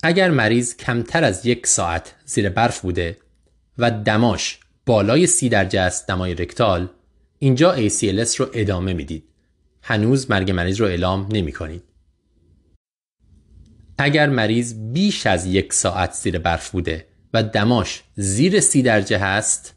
[0.03, 3.16] اگر مریض کمتر از یک ساعت زیر برف بوده
[3.79, 6.88] و دماش بالای سی درجه است دمای رکتال
[7.38, 9.25] اینجا ACLS رو ادامه می‌دید
[9.83, 11.83] هنوز مرگ مریض رو اعلام نمی کنید.
[13.99, 19.75] اگر مریض بیش از یک ساعت زیر برف بوده و دماش زیر سی درجه هست.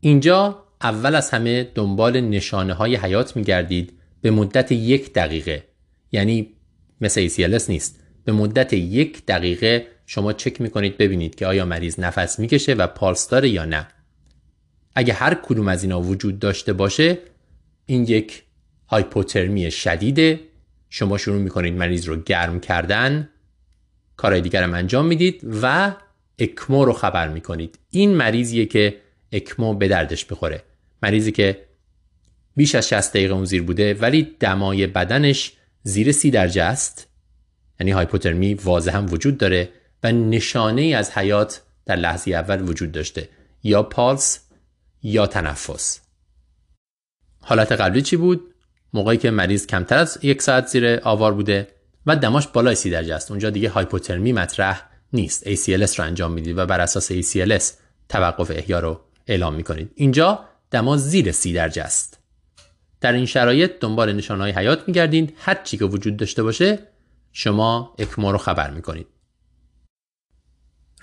[0.00, 5.64] اینجا اول از همه دنبال نشانه های حیات می گردید به مدت یک دقیقه.
[6.12, 6.48] یعنی
[7.00, 8.00] مثل ACLS نیست.
[8.24, 12.86] به مدت یک دقیقه شما چک می کنید ببینید که آیا مریض نفس می‌کشه و
[12.86, 13.88] پالس داره یا نه.
[14.94, 17.18] اگه هر کدوم از اینا وجود داشته باشه
[17.86, 18.42] این یک
[18.88, 20.40] هایپوترمی شدیده.
[20.88, 23.28] شما شروع می‌کنید مریض رو گرم کردن.
[24.16, 25.94] کارهای دیگر هم انجام می‌دید و
[26.42, 27.78] اکمو رو خبر می‌کنید.
[27.90, 28.96] این مریضیه که
[29.32, 30.62] اکمو به دردش بخوره.
[31.02, 31.64] مریضی که
[32.56, 35.52] بیش از 60 دقیقه اون زیر بوده ولی دمای بدنش
[35.82, 37.08] زیر سی درجه است.
[37.80, 39.68] یعنی هایپوترمی واضح هم وجود داره
[40.02, 43.28] و نشانه ای از حیات در لحظه اول وجود داشته.
[43.62, 44.40] یا پالس
[45.02, 46.00] یا تنفس.
[47.40, 48.54] حالت قبلی چی بود؟
[48.92, 51.68] موقعی که مریض کمتر از یک ساعت زیر آوار بوده
[52.06, 53.30] و دماش بالای سی درجه است.
[53.30, 55.54] اونجا دیگه هایپوترمی مطرح نیست.
[55.54, 57.64] ACLS رو انجام می‌دید و بر اساس ACLS
[58.08, 59.90] توقف احیا رو اعلام می‌کنید.
[59.94, 62.18] اینجا دما زیر سی درجه است.
[63.00, 65.34] در این شرایط دنبال نشانهای حیات میگردید.
[65.36, 66.78] هر چی که وجود داشته باشه
[67.32, 69.06] شما اکمو رو خبر می‌کنید.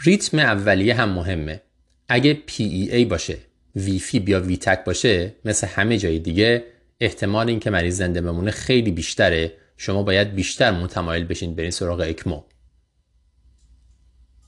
[0.03, 1.61] ریتم اولیه هم مهمه.
[2.07, 3.37] اگه PEA باشه
[3.75, 6.63] ویفی یا ویتک باشه مثل همه جای دیگه
[6.99, 9.53] احتمال اینکه مریض زنده بمونه خیلی بیشتره.
[9.77, 12.43] شما باید بیشتر متمایل بشین برین سراغ اکمو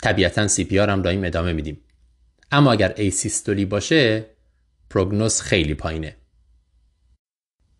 [0.02, 1.82] طبیعتا CPR هم داریم ادامه میدیم.
[2.52, 4.26] اما اگر asystole باشه
[4.90, 6.16] پروگنوز خیلی پایینه.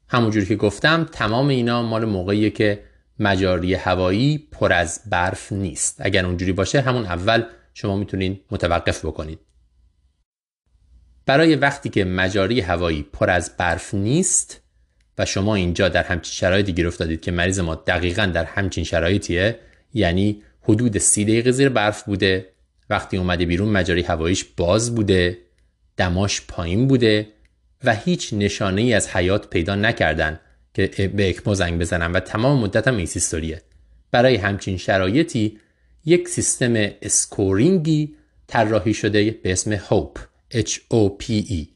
[0.08, 2.84] همونجوری که گفتم تمام اینا مال موقعیه که
[3.20, 5.96] مجاری هوایی پر از برف نیست.
[6.00, 9.40] اگر اونجوری باشه همون اول شما می‌تونین متوقف بکنید
[11.26, 14.62] برای وقتی که مجاری هوایی پر از برف نیست
[15.18, 19.60] و شما اینجا در همچین شرایطی گیر افتادید که مریض ما دقیقا در همچین شرایطیه
[19.94, 22.48] یعنی حدود سی دقیقه زیر برف بوده.
[22.90, 25.38] وقتی اومده بیرون مجاری هواییش باز بوده.
[25.98, 27.28] دماش پایین بوده
[27.84, 30.40] و هیچ نشانه ای از حیات پیدا نکردن
[30.74, 33.62] که به ECMO زنگ بزنن و تمام مدت هم asystole ه
[34.12, 35.60] برای همچین شرایطی
[36.06, 38.16] یک سیستم scoring ی
[38.48, 40.20] طراحی شده به اسم HOPE
[40.54, 41.68] H-O-P-E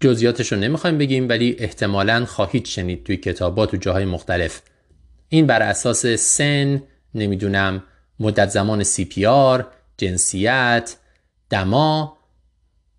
[0.00, 4.62] جزئیاتش رو نمی‌خوایم بگیم ولی احتمالا خواهید شنید توی کتابات و جاهای مختلف.
[5.28, 6.82] این بر اساس سن
[7.16, 7.82] نمی‌دونم
[8.20, 9.64] مدت زمان CPR
[9.96, 10.96] جنسیت
[11.50, 12.18] دما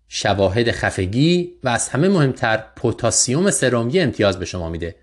[0.08, 4.94] شواهد خفگی و از همه مهمتر پوتاسیوم سرمی امتیاز به شما میده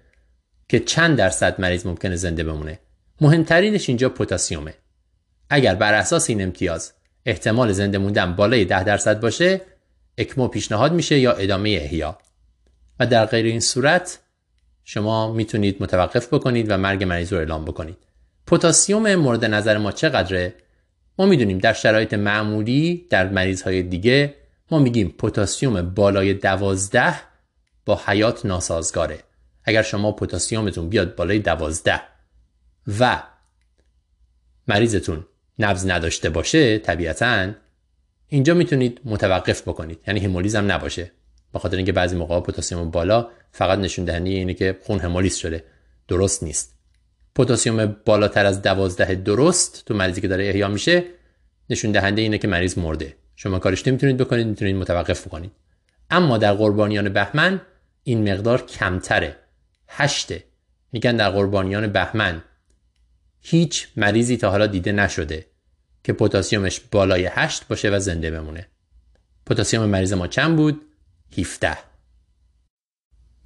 [0.70, 2.80] که چند درصد مریض ممکنه زنده بمونه.
[3.22, 4.74] مهمترینش اینجا پوتاسیومه.
[5.50, 6.94] اگر بر اساس این امتیاز
[7.26, 9.62] احتمال زنده موندن بالای 10 درصد باشه
[10.18, 12.18] اکمو پیشنهاد میشه یا ادامه احیا.
[13.00, 14.20] و در غیر این صورت
[14.84, 17.98] شما می‌تونید متوقف بکنید و مرگ مریض رو اعلام بکنید.
[18.48, 20.54] پتاسیم مورد نظر ما چقدره؟
[21.20, 24.36] ما می‌دونیم در شرایط معمولی در مریض های دیگه
[24.72, 27.16] ما میگیم پتاسیم بالای دوازده
[27.86, 29.20] با حیات ناسازگاره.
[29.64, 32.02] اگر شما پتاسیمتون بیاد بالای دوازده
[33.00, 33.24] و
[34.68, 35.26] مریضتون
[35.60, 37.52] نبز نداشته باشه طبیعتا
[38.28, 40.00] اینجا می‌تونید متوقف بکنید.
[40.08, 41.12] یعنی همولیزم نباشه.
[41.54, 45.64] به خاطر اینکه بعضی موقع پتاسیم بالا فقط نشون دهنده اینه که خون همولیز شده.
[46.08, 46.75] درست نیست.
[47.36, 51.04] پتاسیم بالاتر از دوازده درست تو مریضی که داره احیا میشه
[51.70, 55.52] نشون دهنده اینه که مریض مرده شما کارش نمی‌تونید بکنید می‌تونید متوقف بکنید
[56.10, 57.62] اما در قربانیان بهمن
[58.04, 59.36] این مقدار کمتره
[59.88, 60.44] هشته
[60.92, 62.44] میگن در قربانیان بهمن
[63.42, 65.46] هیچ مریضی تا حالا دیده نشده
[66.04, 68.68] که پتاسیمش بالای 8 باشه و زنده بمونه.
[69.46, 70.82] پتاسیم مریض ما چند بود؟
[71.38, 71.78] 17.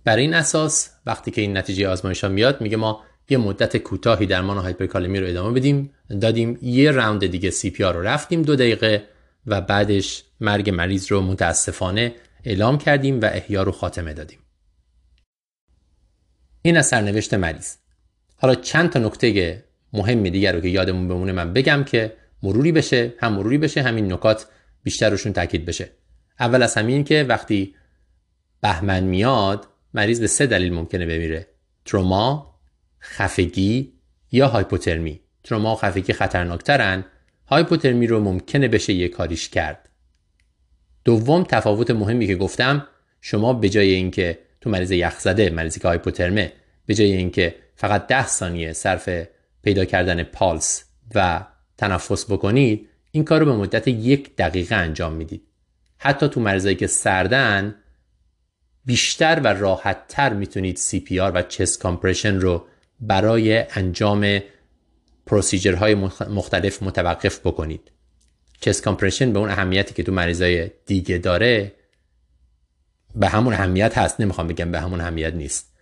[0.06, 4.26] بر این اساس وقتی که این نتیجه آزمایش ها میاد میگه ما یه مدت کوتاهی
[4.26, 5.92] درمان هایپرکالمی رو ادامه بدیم.
[6.22, 9.04] دادیم یه راوند دیگه سی پی رو رفتیم دو دقیقه
[9.48, 14.40] و بعدش مرگ مریض رو متاسفانه اعلام کردیم و احیا رو خاتمه دادیم.
[16.62, 17.76] این از سرنوشت مریض.
[18.36, 19.64] حالا چند تا نکته
[19.94, 22.14] مهم دیگر رو که یادمون بمونه من بگم که
[22.44, 24.48] مروری بشه هم مروری بشه همین نکات
[24.84, 25.90] بیشتر روشون تاکید بشه.
[26.40, 27.76] اول از همین که وقتی
[28.62, 31.48] بهمن میاد مریض به سه دلیل ممکنه بمیره.
[31.86, 32.59] تروما
[33.02, 33.94] خفگی
[34.32, 35.20] یا هایپوترمی.
[35.44, 37.06] تروما و خفگی خطرناکترن.
[37.48, 39.90] هایپوترمی رو ممکنه بشه یه کاریش کرد.
[41.06, 42.88] دوم تفاوت مهمی که گفتم
[43.22, 46.54] شما به جای اینکه تو مریض یخزده مریضی که هایپوترمه
[46.86, 49.10] به جای اینکه فقط ده ثانیه صرف
[49.64, 50.84] پیدا کردن پالس
[51.16, 51.46] و
[51.78, 55.42] تنفس بکنید این کار رو به مدت یک دقیقه انجام می‌دید.
[55.98, 57.76] حتی تو مریضایی که سردن
[58.86, 62.66] بیشتر و راحتتر می‌تونید CPR و چست کامپرشن رو
[63.02, 64.40] برای انجام
[65.26, 65.96] پروسیجرهای
[66.30, 67.92] مختلف متوقف بکنید.
[68.62, 71.72] chest compression به اون اهمیتی که تو مریضای دیگه داره
[73.16, 74.22] به همون اهمیت هست.
[74.22, 75.74] نمی‌خوام بگم به همون اهمیت نیست.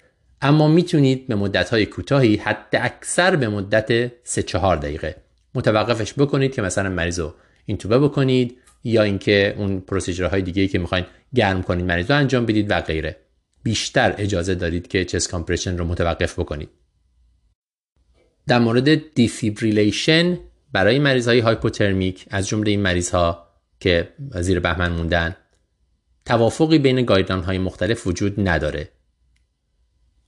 [0.41, 5.15] اما می‌تونید به مدت های کوتاهی حد اکثر به مدت 3 4 دقیقه
[5.55, 7.33] متوقفش بکنید که مثلا مریض رو
[7.65, 12.45] اینتوبه بکنید یا اینکه اون procedure های دیگه که می‌خواین گرم کنید مریض رو انجام
[12.45, 13.15] بدید و غیره.
[13.63, 16.69] بیشتر اجازه دارید که chest compression رو متوقف بکنید.
[18.47, 20.39] در مورد defibrillation
[20.71, 23.47] برای مریض های hypothermic از جمله این مریض ها
[23.79, 24.09] که
[24.41, 25.35] زیر بهمن موندن
[26.25, 28.89] توافقی بین guideline های مختلف وجود نداره.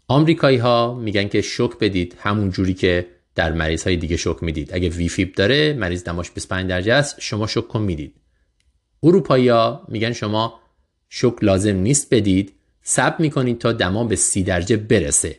[0.08, 4.70] آمریکایی ها میگن که شوک بدید همون جوری که در مریض های دیگه شوک می‌دید.
[4.74, 8.16] اگه V-fib داره مریض دماش 25 درجه است شما شوکتون می‌دید.
[9.04, 10.60] اروپایی ها میگن شما
[11.10, 15.36] شوک لازم نیست بدید صبر می‌کنید تا دما به 30 درجه برسه.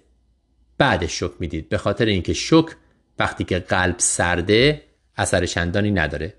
[0.81, 1.69] بعد شوک می‌دید.
[1.69, 2.77] به خاطر اینکه شوک
[3.19, 4.83] وقتی که قلب سرده
[5.17, 6.35] اثر چندانی نداره.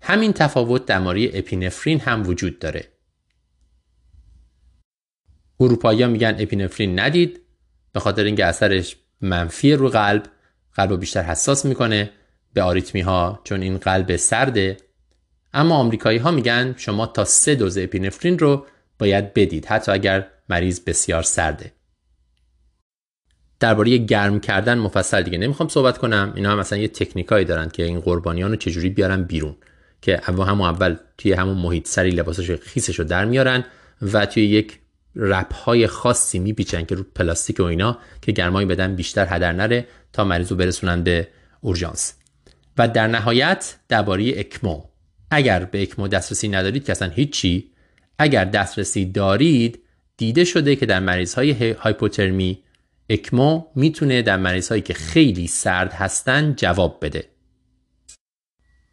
[0.00, 2.88] همین تفاوت در مورد اپینفرین هم وجود داره.
[5.60, 7.40] اروپایی میگن اپینفرین ندید
[7.92, 10.22] به خاطر اینکه اثرش منفی رو قلب
[10.74, 12.10] قلب رو بیشتر حساس می‌کنه
[12.52, 14.76] به آریتمی ها چون این قلب سرده.
[15.52, 18.66] اما آمریکایی ها میگن شما تا سه دوز اپینفرین رو
[18.98, 21.77] باید بدید حتی اگر مریض بسیار سرده.
[23.60, 26.32] درباره گرم کردن مفصل دیگه نمی‌خوام صحبت کنم.
[26.36, 29.56] اینا هم مثلا یه تکنیکایی دارن که این قربانیان رو چجوری بیارن بیرون
[30.02, 33.64] که همون اول توی همون محیط سری لباسش خیسش رو در میارن
[34.02, 34.78] و توی یک
[35.16, 39.86] رپ های خاصی میپیچن که رو پلاستیک و اینا که گرمایی بدن بیشتر هدر نره
[40.12, 41.28] تا مریض رو برسونن به
[41.60, 42.14] اورژانس.
[42.78, 44.82] و در نهایت درباره اکمو.
[45.30, 47.70] اگر به اکمو دسترسی ندارید که اصلا هیچی
[48.18, 49.78] اگر دسترسی دارید
[50.16, 52.62] دیده شده که در مریض های هایپوترمی
[53.08, 57.28] اکمو می‌تونه در مریض هایی که خیلی سرد هستن جواب بده.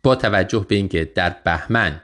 [0.04, 2.02] با توجه به اینکه در بهمن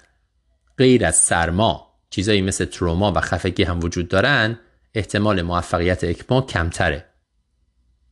[0.78, 4.60] غیر از سرما چیزایی مثل تروما و خفگی هم وجود دارن
[4.94, 7.06] احتمال موفقیت اکمو کمتره.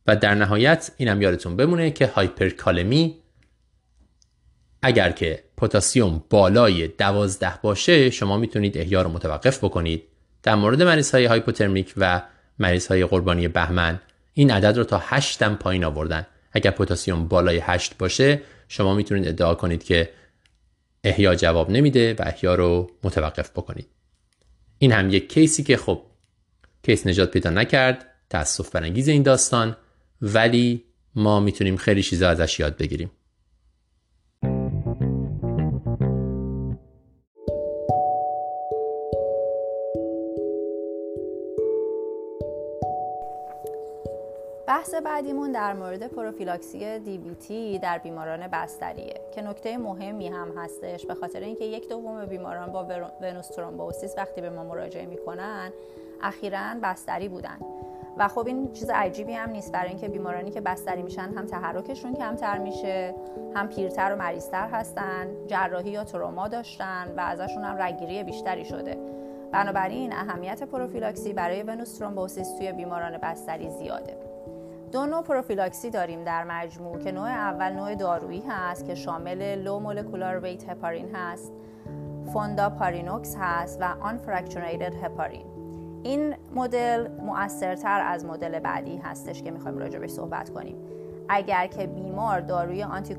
[0.06, 3.16] و در نهایت اینم یادتون بمونه که هایپرکالمی
[4.82, 10.02] اگر که پتاسیم بالای دوازده باشه شما می‌تونید احیا رو متوقف بکنید.
[10.42, 12.22] در مورد مریض های hypothermic و
[12.60, 14.00] مریض های قربانی بهمن.
[14.34, 16.26] این عدد رو تا 8 هم پایین آوردن.
[16.52, 20.10] اگر پتاسیم بالای 8 باشه شما می‌تونید ادعا کنید که
[21.04, 23.86] احیا جواب نمیده و احیا رو متوقف بکنید.
[24.78, 26.02] این هم یک case ی که خب
[26.82, 29.76] case نجات پیدا نکرد تاسف برانگیز این داستان
[30.22, 33.10] ولی ما می‌تونیم خیلی چیزا ازش یاد بگیریم.
[44.80, 51.06] بحث بعدیمون در مورد پروفیلاکسی دیویتی در بیماران بستریه که نکته مهمی هم هستش.
[51.06, 52.86] به خاطر اینکه یک دوم بیماران با
[53.22, 55.72] ونوس ترومبوسیس وقتی به ما مراجعه می‌کنن
[56.22, 57.58] اخیرا بستری بودن.
[58.16, 59.72] و خب این چیز عجیبی هم نیست.
[59.72, 63.14] برای اینکه بیمارانی که بستری میشن هم تحرکشون کمتر میشه
[63.54, 68.98] هم پیرتر و مریضتر هستن جراحی یا تروما داشتن و ازشون هم رگگیری بیشتری شده.
[69.52, 74.29] بنابراین اهمیت پروفیلاکسی برای venous thrombosis توی بیماران بستری زیاده.
[74.92, 79.78] دو نوع پروفیلاکسی داریم در مجموع که نوع اول نوع دارویی هست که شامل low
[79.78, 81.52] molecular weight heparin هست
[82.32, 85.46] فوندا پارینوکس هست و آن فرکچونیتد هپارین.
[86.02, 90.76] این مدل مؤثرتر از مدل بعدی هستش که می‌خوایم راجع بهش صحبت کنیم.
[91.28, 93.16] اگر که بیمار داروی آنتی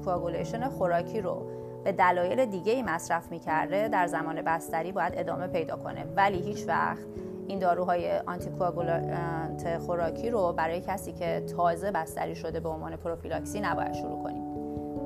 [0.77, 1.51] خوراکی رو
[1.83, 6.05] به دلایل دیگه ای مصرف می‌کرده در زمان بستری باید ادامه پیدا کنه.
[6.15, 7.05] ولی هیچ وقت
[7.47, 13.93] این داروهای آنتیکواگولانت خوراکی رو برای کسی که تازه بستری شده به عنوان پروفیلاکسی نباید
[13.93, 14.51] شروع کنیم.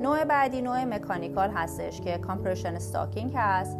[0.02, 3.78] نوع بعدی نوع mechanical هستش که compression stocking هست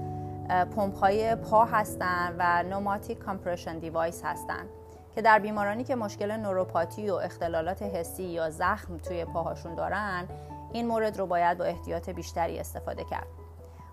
[0.77, 4.67] پمپ های پا هستن و pneumatic compression device هستن
[5.15, 10.29] که در بیمارانی که مشکل نوروپاتی و اختلالات حسی یا زخم توی پاهاشون دارن
[10.73, 13.27] این مورد رو باید با احتیاط بیشتری استفاده کرد.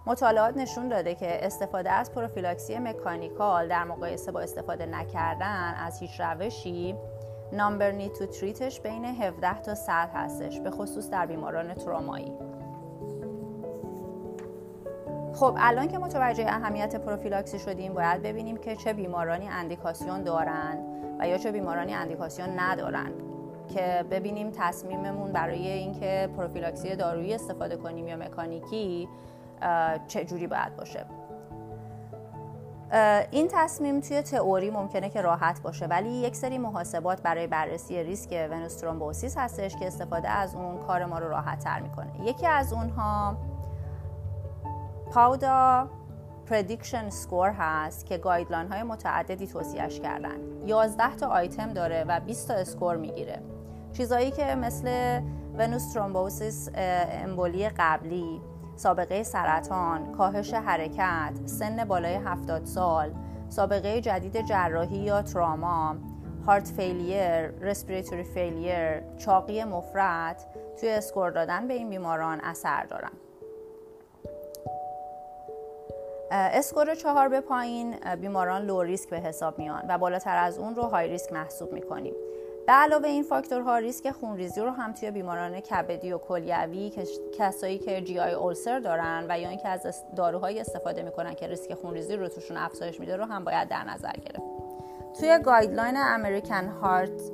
[0.05, 6.21] مطالعات نشون داده که استفاده از پروفیلاکسی mechanical در مقایسه با استفاده نکردن از هیچ
[6.21, 6.95] روشی
[7.51, 12.33] نامبر نی تو تریتش بین 17 تا 100 هستش به خصوص در بیماران ترومایی.
[15.33, 20.79] خب الان که متوجه اهمیت پروفیلاکسی شدیم باید ببینیم که چه بیمارانی اندیکاسیون دارند
[21.19, 23.13] و یا چه بیمارانی اندیکاسیون ندارند
[23.73, 29.09] که ببینیم تصمیممون برای اینکه پروفیلاکسی دارویی استفاده کنیم یا مکانیکی
[30.07, 31.05] چه جوری باید باشه.
[33.31, 38.47] این تصمیم توی تئوری ممکنه که راحت باشه ولی یک سری محاسبات برای بررسی ریسک
[38.51, 42.11] venous thrombosis هستش که استفاده از اون کار ما رو راحت تر می‌کنه.
[42.25, 43.37] یکی از اونها
[45.11, 45.87] Padua
[46.45, 50.37] prediction score هست که guideline های متعددی توصیهش کردن.
[50.65, 53.41] 11 تا آیتم داره و 20 تا score می‌گیره.
[53.93, 55.19] چیزایی که مثل
[55.57, 56.69] venous thrombosis
[57.11, 58.41] امبولی قبلی
[58.75, 63.11] سابقه سرطان، کاهش حرکت، سن بالای 70 سال،
[63.49, 65.95] سابقه جدید جراحی یا trauma،
[66.45, 70.41] heart failure، respiratory failure، چاقی مفرط
[70.79, 73.11] توی score دادن به این بیماران اثر دارن.
[76.31, 80.83] score چهار به پایین بیماران low risk به حساب میان و بالاتر از اون رو
[80.83, 82.13] high risk محسوب می‌کنیم
[82.67, 86.91] به علاوه این فاکتورها ریسک خونریزی رو هم توی بیماران کبدی و کلیوی
[87.39, 92.15] کسایی که GI ulcer دارن و یا اینکه از داروهایی استفاده می‌کنن که ریسک خونریزی
[92.15, 94.43] رو توشون افزایش میده رو هم باید در نظر گرفت.
[95.19, 97.31] توی guideline American Heart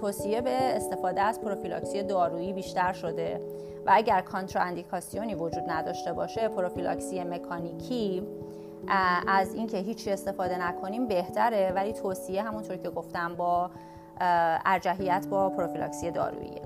[0.00, 3.40] توصیه به استفاده از پروفیلاکسی دارویی بیشتر شده
[3.86, 8.22] و اگر کانتراندیکاسیونی وجود نداشته باشه پروفیلاکسی مکانیکی
[9.26, 13.70] از اینکه هیچی استفاده نکنیم بهتره ولی توصیه همونطور که گفتم با
[14.64, 16.60] ارجحیت با پروفیلاکسی دارویی.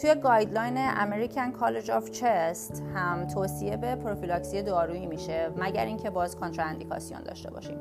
[0.00, 6.36] توی guideline American College of Chest هم توصیه به پروفیلاکسی دارویی میشه مگر اینکه باز
[6.36, 7.78] کانتراندیکاسیون داشته باشیم.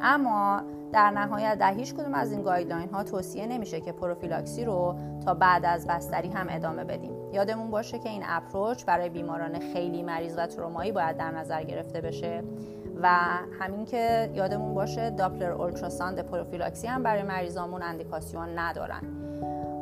[0.00, 0.62] اما
[0.92, 5.34] در نهایت در هیچ کدوم از این guideline ها توصیه نمیشه که پروفیلاکسی رو تا
[5.34, 7.12] بعد از بستری هم ادامه بدیم.
[7.32, 12.00] یادمون باشه که این approach برای بیماران خیلی مریض و ترومایی باید در نظر گرفته
[12.00, 12.42] بشه.
[13.02, 13.08] و
[13.60, 19.02] همین که یادمون باشه Doppler ultrasound پروفیلاکسی هم برای مریضامون اندیکاسیون ندارن.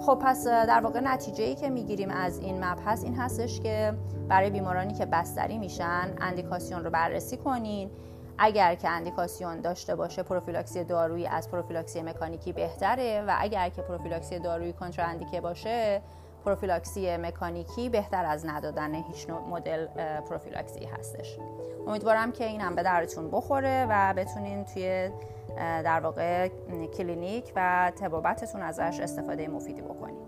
[0.00, 3.94] خب پس در واقع نتیجه ای که می‌گیریم از این مبحث این هستش که
[4.28, 7.90] برای بیمارانی که بستری میشن اندیکاسیون رو بررسی کنین.
[8.38, 14.38] اگر که اندیکاسیون داشته باشه پروفیلاکسی دارویی از پروفیلاکسی مکانیکی بهتره و اگر که پروفیلاکسی
[14.38, 16.02] دارویی کنتراندیکه باشه
[16.44, 19.86] پروفیلاکسی مکانیکی بهتر از ندادن هیچ نوع مدل
[20.28, 21.38] پروفیلاکسی هستش.
[21.86, 25.10] امیدوارم که این هم به دردتون بخوره و بتونین توی
[25.56, 26.48] در واقع
[26.96, 30.23] کلینیک و تبابتتون ازش استفاده مفیدی بکنید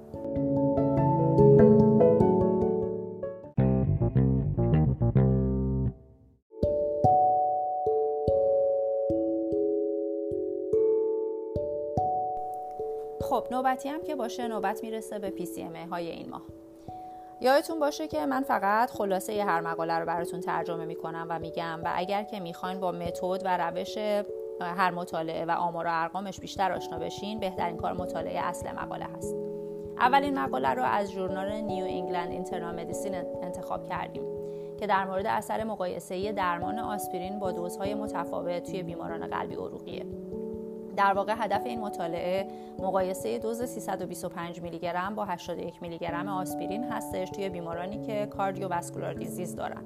[13.67, 16.43] نوبتی هم که باشه نوبت می‌رسه به PCMA های این ماه.
[17.41, 21.93] یادتون باشه که من فقط خلاصه هر مقاله رو براتون ترجمه می‌کنم و میگم و
[21.95, 23.99] اگر که می‌خواین با متد و روش
[24.61, 29.35] هر مطالعه و آمار و ارقامش بیشتر آشنا بشین بهترین کار مطالعه اصل مقاله هست.
[29.99, 34.23] اولین مقاله رو از ژورنال نیو انگلند اینترنال مدیسین انتخاب کردیم
[34.79, 40.07] که در مورد اثر مقایسه درمان آسپرین با دوزهای متفاوت توی بیماران قلبی عروقیه.
[40.97, 46.85] در واقع هدف این مطالعه مقایسه دوز 325 میلی گرم با 81 میلی گرم آسپرین
[46.85, 49.83] هستش توی بیمارانی که کاردیوواسکولار دیزیز دارن.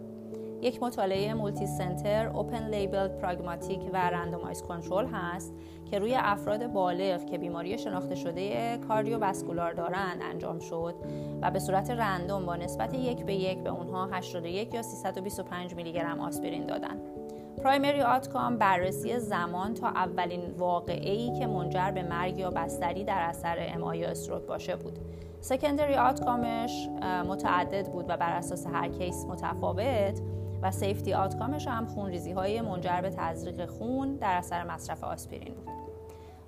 [0.63, 5.55] یک مطالعه multicenter open label pragmatic و randomized control هست
[5.91, 10.95] که روی افراد بالغ که بیماری شناخته شده cardiovascular دارن انجام شد
[11.43, 15.93] و به صورت random با نسبت یک به یک به اونها 81 یا 325 میلی
[15.93, 17.20] گرم آسپرین دادن.
[17.65, 23.57] primary outcome بررسی زمان تا اولین واقعه که منجر به مرگ یا بستری در اثر
[23.59, 24.99] MI یا stroke باشه بود.
[25.41, 26.89] secondary outcome ش
[27.29, 30.21] متعدد بود و بر اساس هر case متفاوت
[30.63, 35.55] و safety outcome ش هم خونریزی های منجر به تزریق خون در اثر مصرف آسپرین
[35.55, 35.69] بود.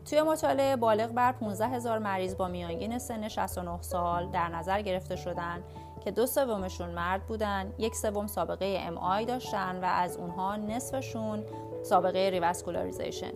[0.04, 5.16] توی مطالعه بالغ بر 15 هزار مریض با میانگین سن 69 سال در نظر گرفته
[5.16, 5.62] شدند
[6.04, 11.44] که دو سومشون مرد بودن یک سوم سابقه MI داشتن و از اونها نصفشون
[11.82, 13.32] سابقه revascularization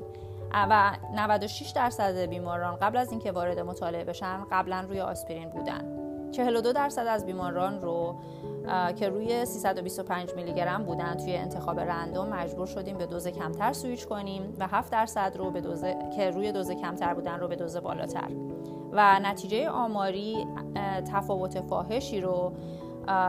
[0.52, 5.96] و 96 درصد بیماران قبل از اینکه وارد مطالعه بشن قبلا روی آسپرین بودن.
[6.32, 8.16] 42 درصد از بیماران رو
[8.96, 14.06] که روی 325 میلی گرم بودن توی انتخاب رندوم مجبور شدیم به دوز کمتر سویچ
[14.06, 15.84] کنیم و 7 درصد رو به دوز
[16.16, 18.55] که روی دوز کمتر بودن رو به دوز بالاتر.
[18.96, 20.46] و نتیجه آماری
[21.12, 22.52] تفاوت فاحشی رو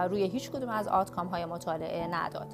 [0.09, 2.47] روی هیچ کدوم از آتکام های مطالعه نداد.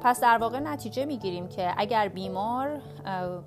[0.00, 2.80] پس در واقع نتیجه می‌گیریم که اگر بیمار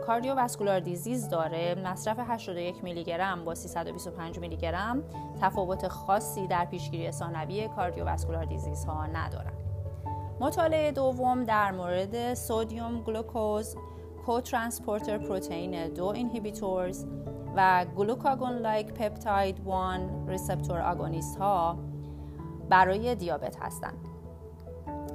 [0.07, 5.03] کاردیوواسکولار دیزیز داره مصرف 81 میلی گرم با 325 میلی گرم
[5.41, 9.53] تفاوت خاصی در پیشگیری ثانوی cardiovascular disease ها ندارن.
[10.39, 13.75] مطالعه دوم در مورد sodium glucose
[14.25, 17.05] cotransporter protein دو inhibitors
[17.55, 19.65] و glucagon like peptide 1
[20.27, 21.79] receptor agonist ها
[22.69, 24.07] برای دیابت هستند.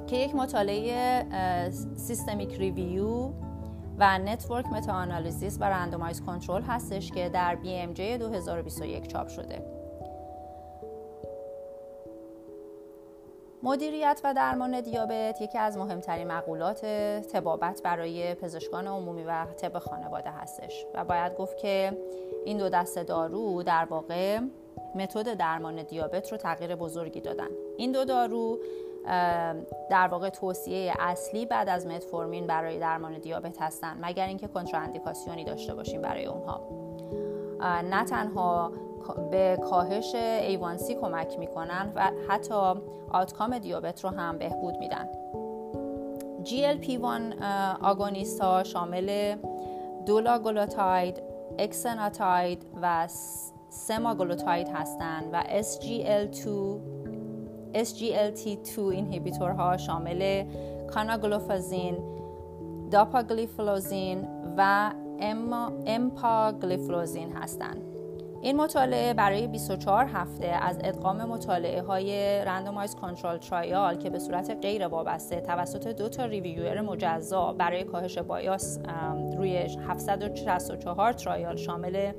[0.07, 1.25] که یک مطالعه
[1.95, 3.31] systematic review
[3.97, 4.93] و network meta
[5.61, 9.80] و رندومایز کنترل هستش که در BMJ 2021 چاپ شده.
[13.63, 16.85] مدیریت و درمان دیابت یکی از مهمترین مقولات
[17.33, 21.97] تبابت برای پزشکان عمومی و طب خانواده هستش و باید گفت که
[22.45, 24.39] این دو دسته دارو در واقع
[24.95, 27.47] متد درمان دیابت رو تغییر بزرگی دادن.
[27.77, 28.59] این دو دارو
[29.89, 35.75] در واقع توصیه اصلی بعد از متفورمین برای درمان دیابت هستند مگر اینکه کنتراندیکاسیونی داشته
[35.75, 36.61] باشیم برای اونها.
[37.81, 38.71] نه تنها
[39.31, 42.53] به کاهش A1C کمک می‌کنن و حتی
[43.11, 45.09] outcome دیابت رو هم بهبود میدن
[46.45, 47.43] GLP-1
[47.81, 49.35] agonist ها شامل
[50.05, 51.21] دولاگلوتاید،
[51.59, 53.07] اکسناتاید و
[53.69, 56.47] سماگلوتاید هستند و SGL2
[57.73, 60.45] SGLT2 inhibitor ها شامل
[60.93, 61.97] کاناگلیفلوزین،
[62.91, 64.27] داپاگلیفلوزین
[64.57, 64.91] و
[65.85, 67.90] امپاگلیفلوزین هستند.
[68.43, 74.57] این مطالعه برای 24 هفته از ادغام مطالعه های randomized control trial که به صورت
[74.61, 78.79] غیر وابسته توسط دو تا ریویور مجزا برای کاهش bias
[79.37, 82.11] روی 764 trial شامل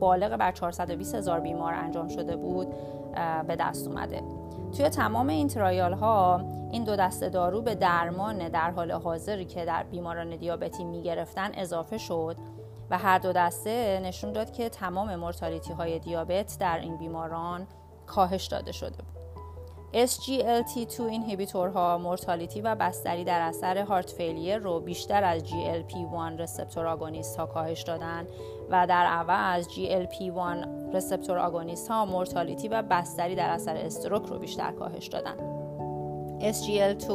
[0.00, 2.68] بالغ بر 420 هزار بیمار انجام شده بود
[3.46, 4.22] به دست اومده.
[4.76, 9.64] توی تمام این trial ها این دو دسته دارو به درمان در حال حاضری که
[9.64, 12.36] در بیماران دیابتی می‌گرفتن اضافه شد.
[12.92, 17.66] و هر دو دسته نشون داد که تمام مرتالیتی های دیابت در این بیماران
[18.06, 19.22] کاهش داده شده بود.
[20.08, 27.36] SGLT2 اینهیبیتورها مورتالیتی و بستری در اثر هارت فیلیر رو بیشتر از GLP-1 رسپتور آگونیست
[27.36, 28.26] ها کاهش دادن
[28.70, 34.72] و در عوض GLP-1 رسپتور آگونیست ها مورتالیتی و بستری در اثر استروک رو بیشتر
[34.72, 35.36] کاهش دادن.
[36.52, 37.12] SGL2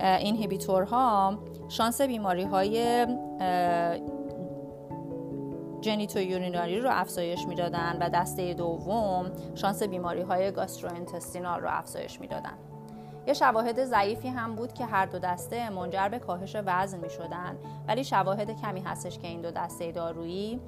[0.00, 1.38] اینهیبیتورها
[1.68, 3.06] شانس بیماری های
[5.84, 12.58] جنیتو یوریناری رو افزایش می‌دادن و دسته دوم شانس بیماری های گاستروانتستینال رو افزایش می‌دادن
[13.26, 17.58] یه شواهد ضعیفی هم بود که هر دو دسته منجر به کاهش وزن می شدن
[17.88, 20.60] ولی شواهد کمی هستش که این دو دسته دارویی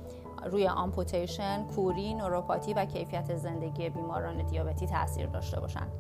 [0.45, 5.93] روی آمپوتیشن، کوری، نوروپاتی و کیفیت زندگی بیماران دیابتی تاثیر داشته باشند.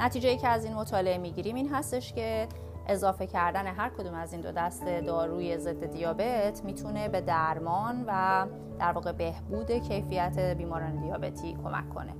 [0.00, 2.48] نتیجه که از این مطالعه می‌گیریم این هستش که
[2.86, 8.46] اضافه کردن هر کدوم از این دو دست داروی ضد دیابت می‌تونه به درمان و
[8.78, 12.12] در واقع بهبود کیفیت بیماران دیابتی کمک کنه.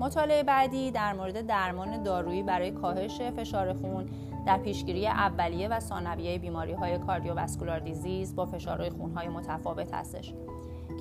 [0.00, 4.06] مطالعه بعدی در مورد درمان دارویی برای کاهش فشار خون
[4.46, 10.34] در پیشگیری اولیه و ثانویه بیماری های کاردیوواسکولار دیزیز با فشارهای خون های متفاوت هستش.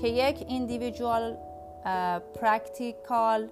[0.01, 1.37] که یک ایندیویدوال
[2.41, 3.47] participant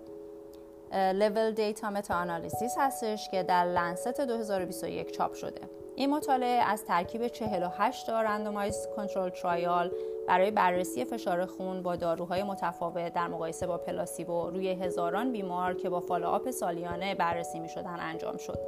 [0.94, 5.62] level data meta analysis هستش که در Lancet 2021 چاپ شده
[5.96, 9.92] این مطالعه از ترکیب 48 تا randomized control trial
[10.28, 15.90] برای بررسی فشار خون با داروهای متفاوت در مقایسه با placebo روی هزاران بیمار که
[15.90, 18.60] با follow-up سالیانه بررسی می شدن انجام شد.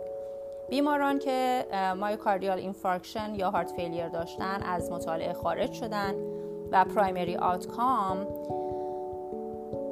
[0.70, 1.66] بیماران که
[1.98, 6.14] myocardial infarction یا heart failure داشتن از مطالعه خارج شدن
[6.72, 8.28] و primary outcome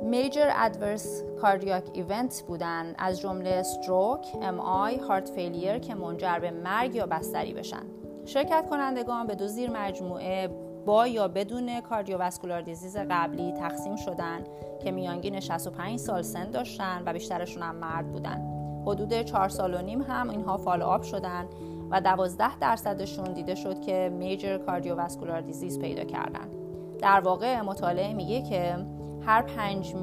[0.07, 6.95] major adverse cardiac event بودن از جمله stroke، MI، heart failure که منجر به مرگ
[6.95, 7.83] یا بستری بشن.
[8.25, 10.47] شرکت کنندگان به دو زیر مجموعه
[10.85, 14.43] با یا بدون cardiovascular disease قبلی تقسیم شدن
[14.83, 18.41] که میانگین 65 سال سن داشتن و بیشترشون هم مرد بودن.
[18.85, 21.47] حدود 4 سال و نیم هم اینها follow شدن
[21.91, 26.49] و 12 درصدشون دیده شد که میجر کاردیوواسکولار دیزیز پیدا کردن.
[27.01, 28.75] در واقع مطالعه میگه که
[29.27, 29.95] هر 5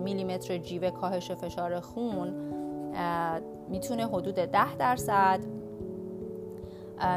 [0.00, 2.34] میلیمتر جیوه کاهش فشار خون
[3.68, 5.40] می‌تونه حدود 10 درصد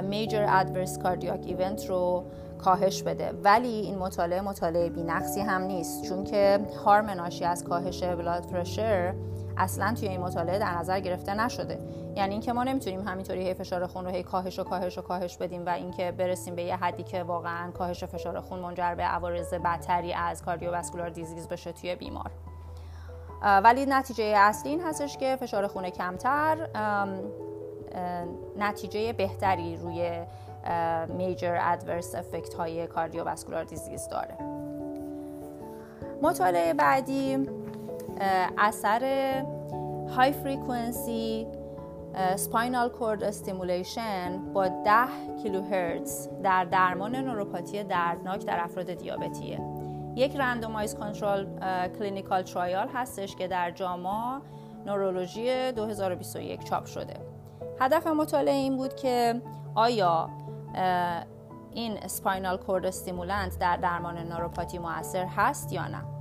[0.04, 2.24] میجر ادورس کاردیاک ایونت رو
[2.58, 3.32] کاهش بده.
[3.44, 9.14] ولی این مطالعه مطالعه بینقصی هم نیست چون که هارم ناشی از کاهش بلاد پرشر
[9.58, 11.80] اصلا توی این مطالعه در نظر گرفته نشده.
[12.16, 15.38] یعنی اینکه ما نمی‌تونیم همینطوری هی فشار خون رو هی کاهش و کاهش و کاهش
[15.38, 19.54] بدیم و اینکه برسیم به یه حدی که واقعا کاهش فشار خون منجر به عوارض
[19.54, 22.32] بدتری از کاردیوواسکولار دیزیز بشه توی بیمار.
[23.44, 26.68] ولی نتیجه اصلی این هستش که فشار خون کمتر
[28.58, 30.22] نتیجه بهتری روی
[31.18, 34.38] میجر ادورس افکت های کاردیوواسکولار دیزیز داره.
[36.22, 37.48] مطالعه بعدی
[38.58, 39.04] اثر
[40.16, 41.48] high frequency
[42.36, 45.06] spinal cord stimulation با 10
[45.44, 49.60] کیلوهرتز در درمان نوروپاتی دردناک در افراد دیابتیه.
[50.16, 51.46] یک randomized control
[51.88, 54.42] clinical trial هستش که در JAMA
[54.86, 57.14] Neurology 2021 چاپ شده.
[57.80, 59.42] هدف مطالعه این بود که
[59.76, 60.30] آیا
[61.72, 66.21] این spinal cord stimulant در درمان نوروپاتی موثر هست یا نه.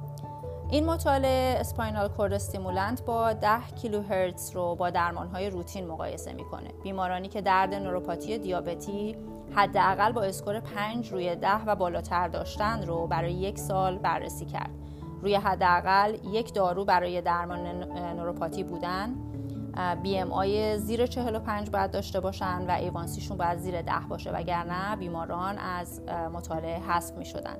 [0.73, 3.49] این مطالعه spinal cord stimulant با 10
[3.83, 6.69] کیلوهرتز رو با درمانهای روتین مقایسه می‌کنه.
[6.83, 9.17] بیمارانی که درد نوروپاتی دیابتی
[9.55, 14.71] حداقل با score 5 روی 10 و بالاتر داشتن رو برای یک سال بررسی کرد.
[15.23, 17.67] روی حداقل یک دارو برای درمان
[18.17, 19.15] نوروپاتی بودن.
[20.03, 25.59] BMI زیر 45 باید داشته باشن و A1C شون باید زیر 10 باشه وگرنه بیماران
[25.59, 26.01] از
[26.33, 27.57] مطالعه حذف می شدن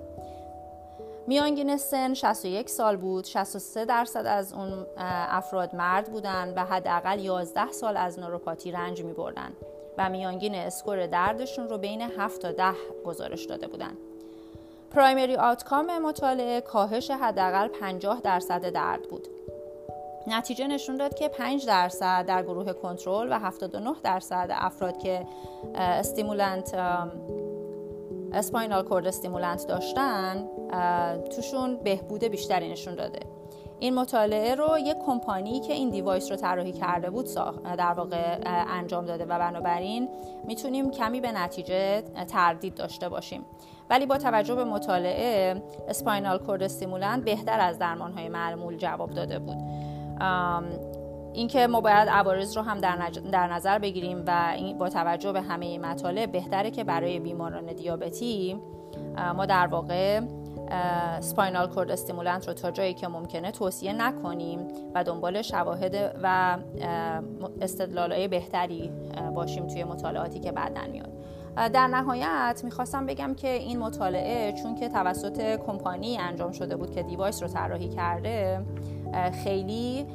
[1.31, 3.25] میانگین سن 61 سال بود.
[3.25, 4.87] 63 درصد از اون
[5.29, 9.53] افراد مرد بودن و حداقل 11 سال از نوروپاتی رنج می بردن
[9.99, 12.73] و میانگین اسکور دردشون رو بین 7 تا 10
[13.05, 13.93] گزارش داده بودن.
[14.91, 19.29] پرایمری آوتکام مطالعه کاهش حداقل 50 درصد درد بود.
[20.27, 25.27] نتیجه نشون داد که 5 درصد در گروه کنترل و 79 درصد افراد که
[25.75, 26.75] stimulant
[28.33, 30.49] spinal cord stimulant داشتن
[31.37, 33.21] توشون بهبود بیشتری نشون داده.
[33.79, 37.29] این مطالعه رو یک کمپانی که این device رو طراحی کرده بود
[37.79, 40.09] در واقع انجام داده و بنابراین
[40.45, 43.45] می‌تونیم کمی به نتیجه تردید داشته باشیم.
[43.91, 49.57] ولی با توجه به مطالعه spinal cord stimulant بهتر از درمان معمول جواب داده بود.
[51.33, 52.79] اینکه ما باید عوارض رو هم
[53.33, 58.61] در نظر بگیریم و با توجه به همه مطالب بهتره که برای بیماران دیابتی
[59.37, 60.21] ما در واقع
[61.21, 66.59] spinal cord stimulant رو تا جایی که ممکنه توصیه نکنیم و دنبال شواهد و
[67.61, 68.93] استدلالهای بهتری
[69.35, 71.11] باشیم توی مطالعاتی که بعدا میاد.
[71.57, 77.03] در نهایت می‌خواستم بگم که این مطالعه چون که توسط کمپانی انجام شده بود که
[77.03, 78.61] device رو طراحی کرده
[79.45, 80.07] خیلی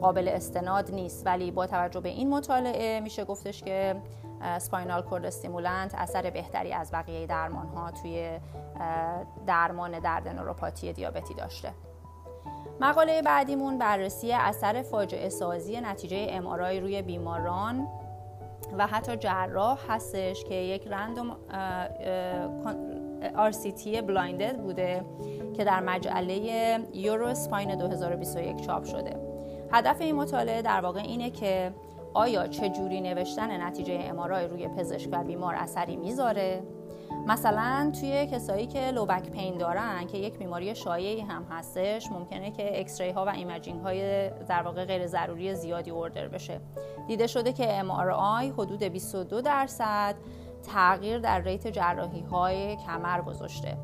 [0.00, 1.26] قابل استناد نیست.
[1.26, 3.96] ولی با توجه به این مطالعه میشه گفتش که
[4.58, 8.38] spinal cord stimulant اثر بهتری از بقیه درمان ها توی
[9.46, 11.72] درمان درد نوروپاتی دیابتی داشته.
[12.80, 17.88] مقاله بعدیمون بررسی اثر فاجعه سازی نتیجه MRI روی بیماران
[18.78, 21.36] و حتی جراح هستش که یک random
[23.34, 25.04] RCT blinded بوده
[25.56, 29.16] که در مجله Euro Spine 2021 چاپ شده.
[29.72, 31.72] هدف این مطالعه در واقع اینه که
[32.14, 36.62] آیا چجوری نوشتن نتیجه MRI روی پزشک و بیمار اثری می‌ذاره؟
[37.26, 42.50] مثلا توی کسایی که low back pain دارن که یک بیماری شایعی هم هستش ممکنه
[42.50, 46.60] که X ها و imaging های در واقع غیر ضروری زیادی order بشه.
[47.08, 50.14] دیده شده که MRI حدود 22 درصد
[50.62, 53.76] تغییر در rate جراحی های کمر گذاشته.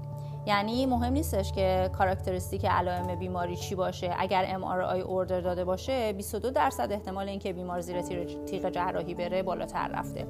[0.46, 4.14] یعنی مهم نیستش که characteristic علائم بیماری چی باشه.
[4.18, 8.00] اگر MRI order داده باشه 22 درصد احتمال اینکه بیمار زیر
[8.46, 10.26] تیغ جراحی بره بالاتر رفته.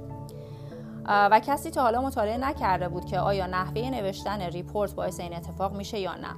[1.09, 5.77] و کسی تا حالا مطالعه نکرده بود که آیا نحوه نوشتن report باعث این اتفاق
[5.77, 6.35] میشه یا نه.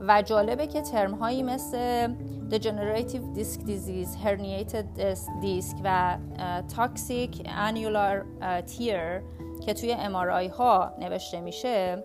[0.00, 2.08] و جالبه که ترم هایی مثل
[2.50, 5.00] degenerative disc disease, herniated
[5.42, 6.18] disc و
[6.76, 8.24] toxic annular
[8.66, 9.22] tear
[9.66, 12.04] که توی MRI ها نوشته میشه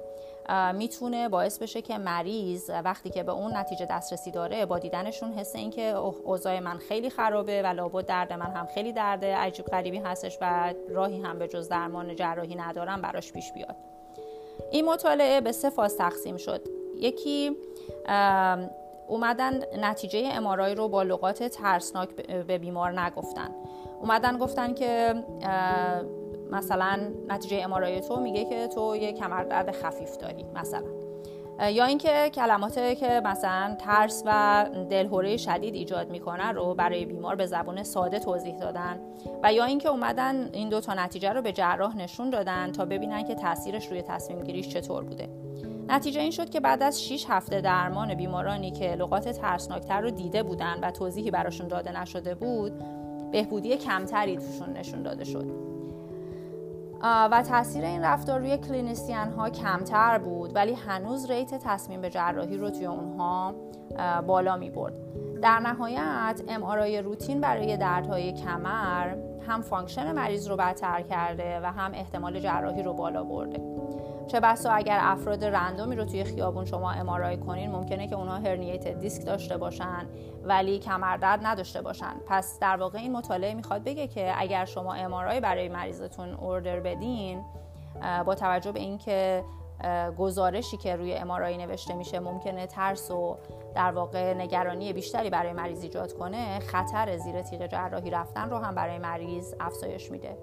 [0.73, 5.55] می‌تونه باعث بشه که مریض وقتی که به اون نتیجه دسترسی داره با دیدنشون حس
[5.55, 9.97] این که اوضاع من خیلی خرابه و لابد درد من هم خیلی درده عجیب غریبی
[9.97, 13.75] هستش و راهی هم به جز درمان جراحی ندارم براش پیش بیاد.
[14.71, 16.61] این مطالعه به سه فاز تقسیم شد.
[16.95, 17.57] یکی
[19.07, 22.09] اومدن نتیجه امارای رو با لغات ترسناک
[22.47, 23.49] به بیمار نگفتن.
[24.01, 25.23] اومدن گفتن که
[26.51, 30.83] مثلا نتیجه امارای تو میگه که تو یه کمردرد خفیف داری مثلا.
[31.71, 37.45] یا اینکه کلماتی که مثلا ترس و دلهوره شدید ایجاد می‌کنن رو برای بیمار به
[37.45, 38.99] زبان ساده توضیح دادن
[39.43, 43.23] و یا اینکه اومدن این دو تا نتیجه رو به جراح نشون دادن تا ببینن
[43.23, 45.29] که تاثیرش روی تصمیم گیریش چطور بوده.
[45.89, 50.43] نتیجه این شد که بعد از 6 هفته درمان بیمارانی که لغات ترسناکتر رو دیده
[50.43, 52.71] بودن و توضیحی براشون داده نشده بود
[53.31, 55.76] بهبودی کمتری توشون نشون داده شد.
[57.03, 62.57] و تاثیر این رفتار روی clinician ها کمتر بود ولی هنوز rate تصمیم به جراحی
[62.57, 63.55] رو توی اونها
[64.27, 64.93] بالا می برد
[65.41, 69.15] در نهایت MRI روتین برای دردهای کمر
[69.47, 73.76] هم function مریض رو بدتر کرده و هم احتمال جراحی رو بالا برده.
[74.27, 78.87] چه بسا اگر افراد رندومی رو توی خیابون شما امارای کنین ممکنه که اونها هرنیت
[78.87, 80.07] دیسک داشته باشن
[80.43, 82.13] ولی کمردرد نداشته باشن.
[82.27, 87.43] پس در واقع این مطالعه می‌خواد بگه که اگر شما امارای برای مریضتون اوردر بدین
[88.25, 89.43] با توجه به اینکه
[90.17, 93.37] گزارشی که روی امارای نوشته میشه ممکنه ترس و
[93.75, 98.75] در واقع نگرانی بیشتری برای مریض ایجاد کنه خطر زیر تیغ جراحی رفتن رو هم
[98.75, 100.37] برای مریض افزایش میده.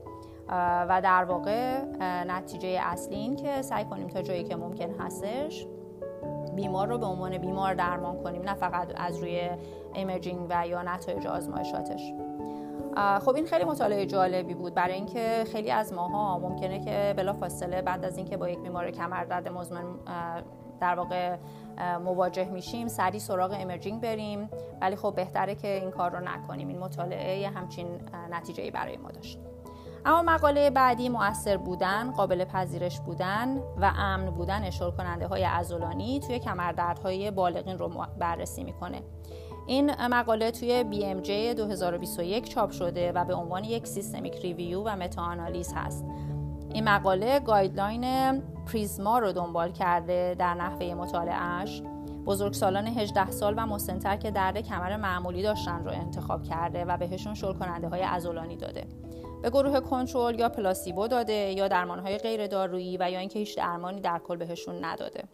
[0.48, 1.80] و در واقع
[2.24, 5.66] نتیجه اصلی این که سعی کنیم تا جایی که ممکن هستش
[6.54, 9.50] بیمار رو به عنوان بیمار درمان کنیم نه فقط از روی
[9.94, 12.12] ایمرجینگ و یا نتایج آزمایشاتش.
[13.20, 14.74] خب این خیلی مطالعه جالبی بود.
[14.74, 19.48] برای اینکه خیلی از ماها ممکنه که بلافاصله بعد از اینکه با یک بیمار کمردرد
[19.48, 19.84] مزمن
[20.80, 21.36] در واقع
[22.04, 24.50] مواجه میشیم سریع سراغ امرجینگ بریم.
[24.80, 26.68] ولی خب بهتره که این کار رو نکنیم.
[26.68, 27.86] این مطالعه همچین
[28.30, 29.38] نتیجه برای ما داشت.
[30.06, 36.20] اما مقاله بعدی مؤثر بودن، قابل پذیرش بودن و امن بودن شل کننده های عضلانی
[36.20, 39.02] توی کمردردهای بالغین رو بررسی می‌کنه.
[39.66, 45.72] این مقاله توی BMJ 2021 چاپ شده و به عنوان یک systematic review و meta-analysis
[45.76, 46.04] هست.
[46.72, 48.42] این مقاله guideline
[48.72, 51.82] PRISMA رو دنبال کرده در نحوه مطالعهش
[52.26, 57.34] بزرگسالان 18 سال و مسنتر که درد کمر معمولی داشتن رو انتخاب کرده و بهشون
[57.34, 58.86] شل کننده های عضلانی داده
[59.44, 63.56] به گروه کنترل یا پلاسیبو داده یا درمان های غیر دارویی و یا اینکه هیچ
[63.56, 65.24] درمانی در کل بهشون نداده.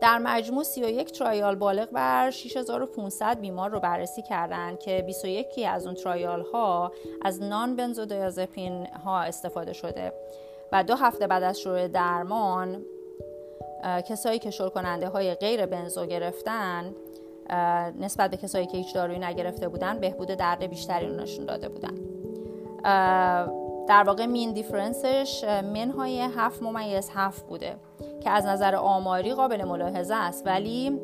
[0.00, 5.94] در مجموع 31 ترایال بالغ بر 6500 بیمار رو بررسی کردند که 21 از اون
[5.94, 6.92] ترایال ها
[7.22, 10.12] از نان بنزودیازپین ها استفاده شده
[10.72, 12.84] و دو هفته بعد از شروع درمان
[14.08, 16.94] کسایی که شل کننده های غیر بنزو گرفتن
[18.00, 22.23] نسبت به کسایی که هیچ دارویی نگرفته بودن بهبود درد بیشتری رو نشون داده بودن.
[23.88, 27.76] در واقع مین دیفرنسش منهای هفت ممیز هفت بوده
[28.22, 30.46] که از نظر آماری قابل ملاحظه است.
[30.46, 31.00] ولی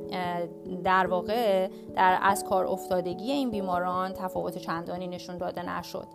[0.84, 6.06] در واقع در از کار افتادگی این بیماران تفاوت چندانی نشون داده نشد.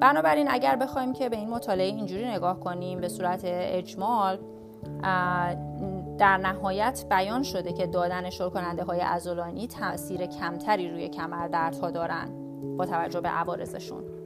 [0.00, 4.38] بنابراین اگر بخوایم که به این مطالعه اینجوری نگاه کنیم به صورت اجمال
[6.18, 12.30] در نهایت بیان شده که دادن شل کننده های ازولانی تاثیر کمتری روی کمردردها دارند
[12.76, 14.17] با توجه به عوارضشون.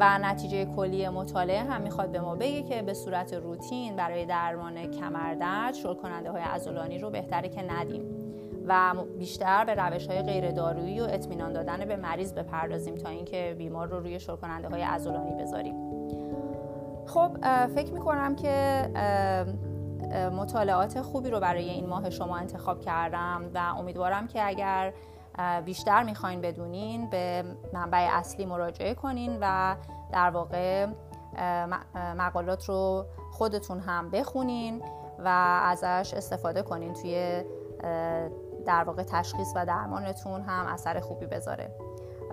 [0.00, 4.86] و نتیجه کلی مطالعه هم می‌خواد به ما بگه که به صورت روتین برای درمان
[4.90, 8.04] کمردرد شل کننده های ازولانی رو بهتره که ندیم.
[8.66, 13.54] و بیشتر به روش های غیر دارویی و اطمینان دادن به مریض بپردازیم تا اینکه
[13.58, 15.74] بیمار رو روی شل کننده های ازولانی بذاریم.
[17.06, 17.30] خب
[17.66, 18.88] فکر می‌کنم که
[20.36, 24.92] مطالعات خوبی رو برای این ماه شما انتخاب کردم و امیدوارم که اگر
[25.64, 29.76] بیشتر می‌خواین بدونین به منبع اصلی مراجعه کنین و
[30.12, 30.86] در واقع
[31.94, 34.82] مقالات رو خودتون هم بخونین
[35.18, 35.28] و
[35.64, 37.44] ازش استفاده کنین توی
[38.66, 41.74] در واقع تشخیص و درمانتون هم اثر خوبی بذاره.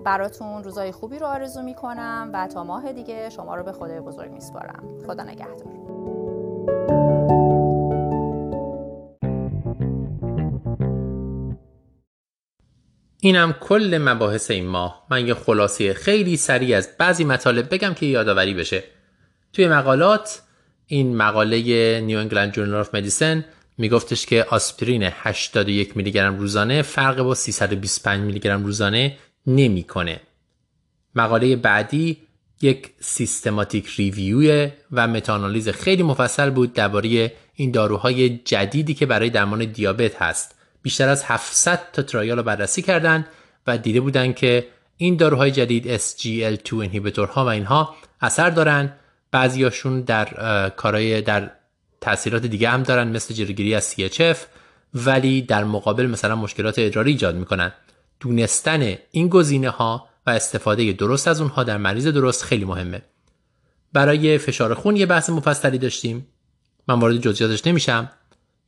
[0.04, 4.30] براتون روزای خوبی رو آرزو می‌کنم و تا ماه دیگه شما رو به خدای بزرگ
[4.30, 4.82] میسپارم.
[5.06, 6.25] خدا نگهدار.
[13.26, 18.06] اینم کل مباحث این ماه من یه خلاصه خیلی سریع از بعضی مطالب بگم که
[18.06, 18.84] یادآوری بشه
[19.52, 20.42] توی مقالات
[20.86, 23.44] این مقاله نیو انگلند جورنال آف مدیسن
[23.78, 29.16] میگفتش که آسپرین 81 میلی گرم روزانه فرق با 325 میلی گرم روزانه
[29.46, 30.20] نمی‌کنه.
[31.14, 32.16] مقاله بعدی
[32.62, 39.64] یک سیستماتیک ریویو و متانالیز خیلی مفصل بود درباره این داروهای جدیدی که برای درمان
[39.64, 40.55] دیابت هست.
[40.86, 43.26] بیشتر از 700 تا ترایال رو بررسی کردند
[43.66, 48.92] و دیده بودند که این داروهای جدید SGL2 ها و اینها اثر دارن.
[49.30, 50.24] بعضیاشون در
[50.68, 51.50] کارهای در
[52.00, 54.36] تاثیرات دیگه هم دارن مثل جلوگیری از CHF
[54.94, 57.72] ولی در مقابل مثلا مشکلات ادراری ایجاد می‌کنن.
[58.20, 63.02] دونستن این گزینه ها و استفاده درست از اونها در مریض درست خیلی مهمه.
[63.92, 66.26] برای فشار خون یه بحث مفصلی داشتیم.
[66.88, 68.10] من وارد جزئیاتش نمیشم.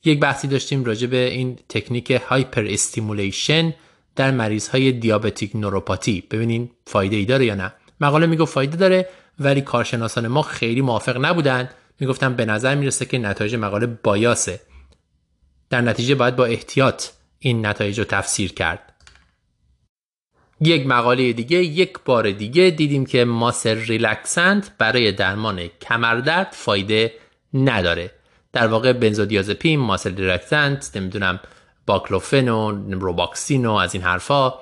[0.04, 3.74] یک بحثی داشتیم راجع به این تکنیک hyper stimulation
[4.16, 6.24] در مریض های diabetic neuropathy.
[6.30, 7.72] ببینین فایده ای داره یا نه.
[8.00, 11.68] مقاله میگه فایده داره ولی کارشناسان ما خیلی موافق نبودن.
[12.00, 14.60] می‌گفتن به نظر می‌رسه که نتایج مقاله bias ه.
[15.70, 17.04] در نتیجه باید با احتیاط
[17.38, 18.92] این نتایج رو تفسیر کرد.
[20.60, 27.14] یک مقاله دیگه یک بار دیگه دیدیم که muscle relaxant برای درمان کمردرد فایده
[27.54, 28.17] نداره.
[28.52, 31.40] در واقع بنزودیازپین muscle relaxant نمی‌دونم
[31.86, 34.54] باکلوفن و روباکسین و از این حرفا.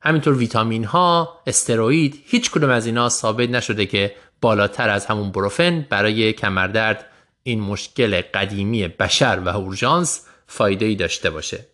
[0.00, 5.86] همینطور ویتامین ها استروئید هیچ کدوم از اینا ثابت نشده که بالاتر از همون بروفن
[5.90, 7.06] برای کمردرد
[7.42, 11.66] این مشکل قدیمی بشر و اورژانس فایده ای داشته باشه.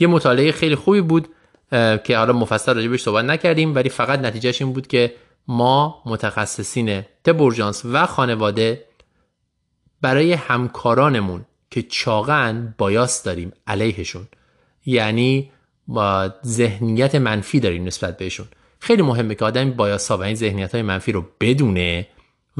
[0.00, 1.28] یه مطالعه خیلی خوبی بود
[2.04, 5.14] که حالا مفصل راجبش صحبت نکردیم ولی فقط نتیجهش این بود که
[5.48, 7.40] ما متخصصین تب
[7.84, 8.84] و خانواده
[10.04, 14.28] برای همکارانمون که چاقن بایاس داریم علیهشون.
[14.86, 15.50] یعنی
[15.88, 18.46] با ذهنیت منفی داریم نسبت بهشون.
[18.78, 22.06] خیلی مهمه که آدمی bias ا و این ذهنیت های منفی رو بدونه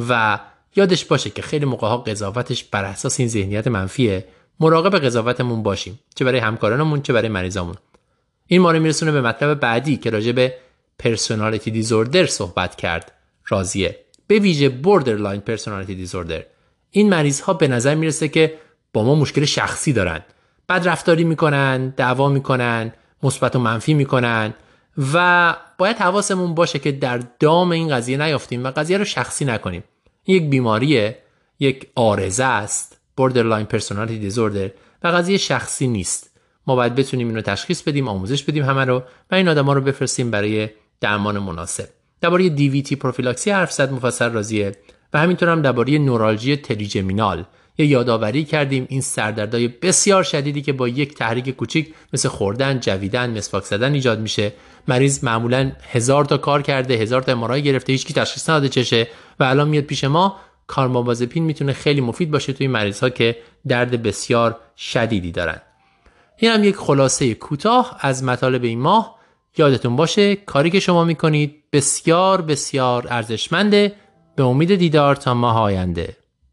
[0.08, 0.40] و
[0.76, 4.24] یادش باشه که خیلی موقع ها قضاوتش بر اساس این ذهنیت منفیه.
[4.60, 6.00] مراقب قضاوتمون باشیم.
[6.14, 7.76] چه برای همکارانمون چه برای مریضامون.
[8.46, 10.54] این ما رو میرسونه به مطلب بعدی که راجع به
[10.98, 13.12] personality disorder صحبت کرد.
[13.48, 14.04] راضیه.
[14.26, 16.44] به ویژه borderline personality disorder
[16.96, 18.54] این مریض ها به نظر می‌رسه که
[18.92, 20.20] با ما مشکل شخصی دارن.
[20.68, 22.92] بد رفتاری می‌کنن دعوا می‌کنن
[23.22, 24.54] مثبت و منفی می‌کنن
[25.14, 29.84] و باید حواسمون باشه که در دام این قضیه نیافتیم و قضیه رو شخصی نکنیم.
[30.26, 31.18] یک بیماریه
[31.60, 34.70] یک آرزه است borderline personality disorder
[35.02, 36.30] و قضیه شخصی نیست.
[36.66, 40.30] ما باید بتونیم اینو تشخیص بدیم آموزش بدیم همه رو و این آدما رو بفرستیم
[40.30, 40.68] برای
[41.00, 41.88] درمان مناسب.
[42.20, 44.72] درباره دیویتی پروفیلاکسی حرف زد مفصل راضیه
[45.14, 47.44] و همینطور هم درباره نورالژی تریجمینال.
[47.78, 53.38] یه یادآوری کردیم این سردردهای بسیار شدیدی که با یک تحریک کوچیک مثل خوردن، جویدن،
[53.38, 54.52] مسواک زدن ایجاد میشه.
[54.88, 59.08] مریض معمولا هزار تا کار کرده هزار تا امارای گرفته هیچکی تشخیص نداده چشه
[59.40, 60.36] و الان میاد پیش ما.
[60.66, 63.36] کارمابازپین می‌تونه خیلی مفید باشه توی مریض ها که
[63.68, 65.60] درد بسیار شدیدی دارن.
[66.36, 69.18] این هم یک خلاصه کوتاه از مطالب این ماه.
[69.58, 73.92] یادتون باشه کاری که شما می‌کنید بسیار بسیار ارزشمنده.
[74.36, 76.16] به امید دیدار تا ماه آینده.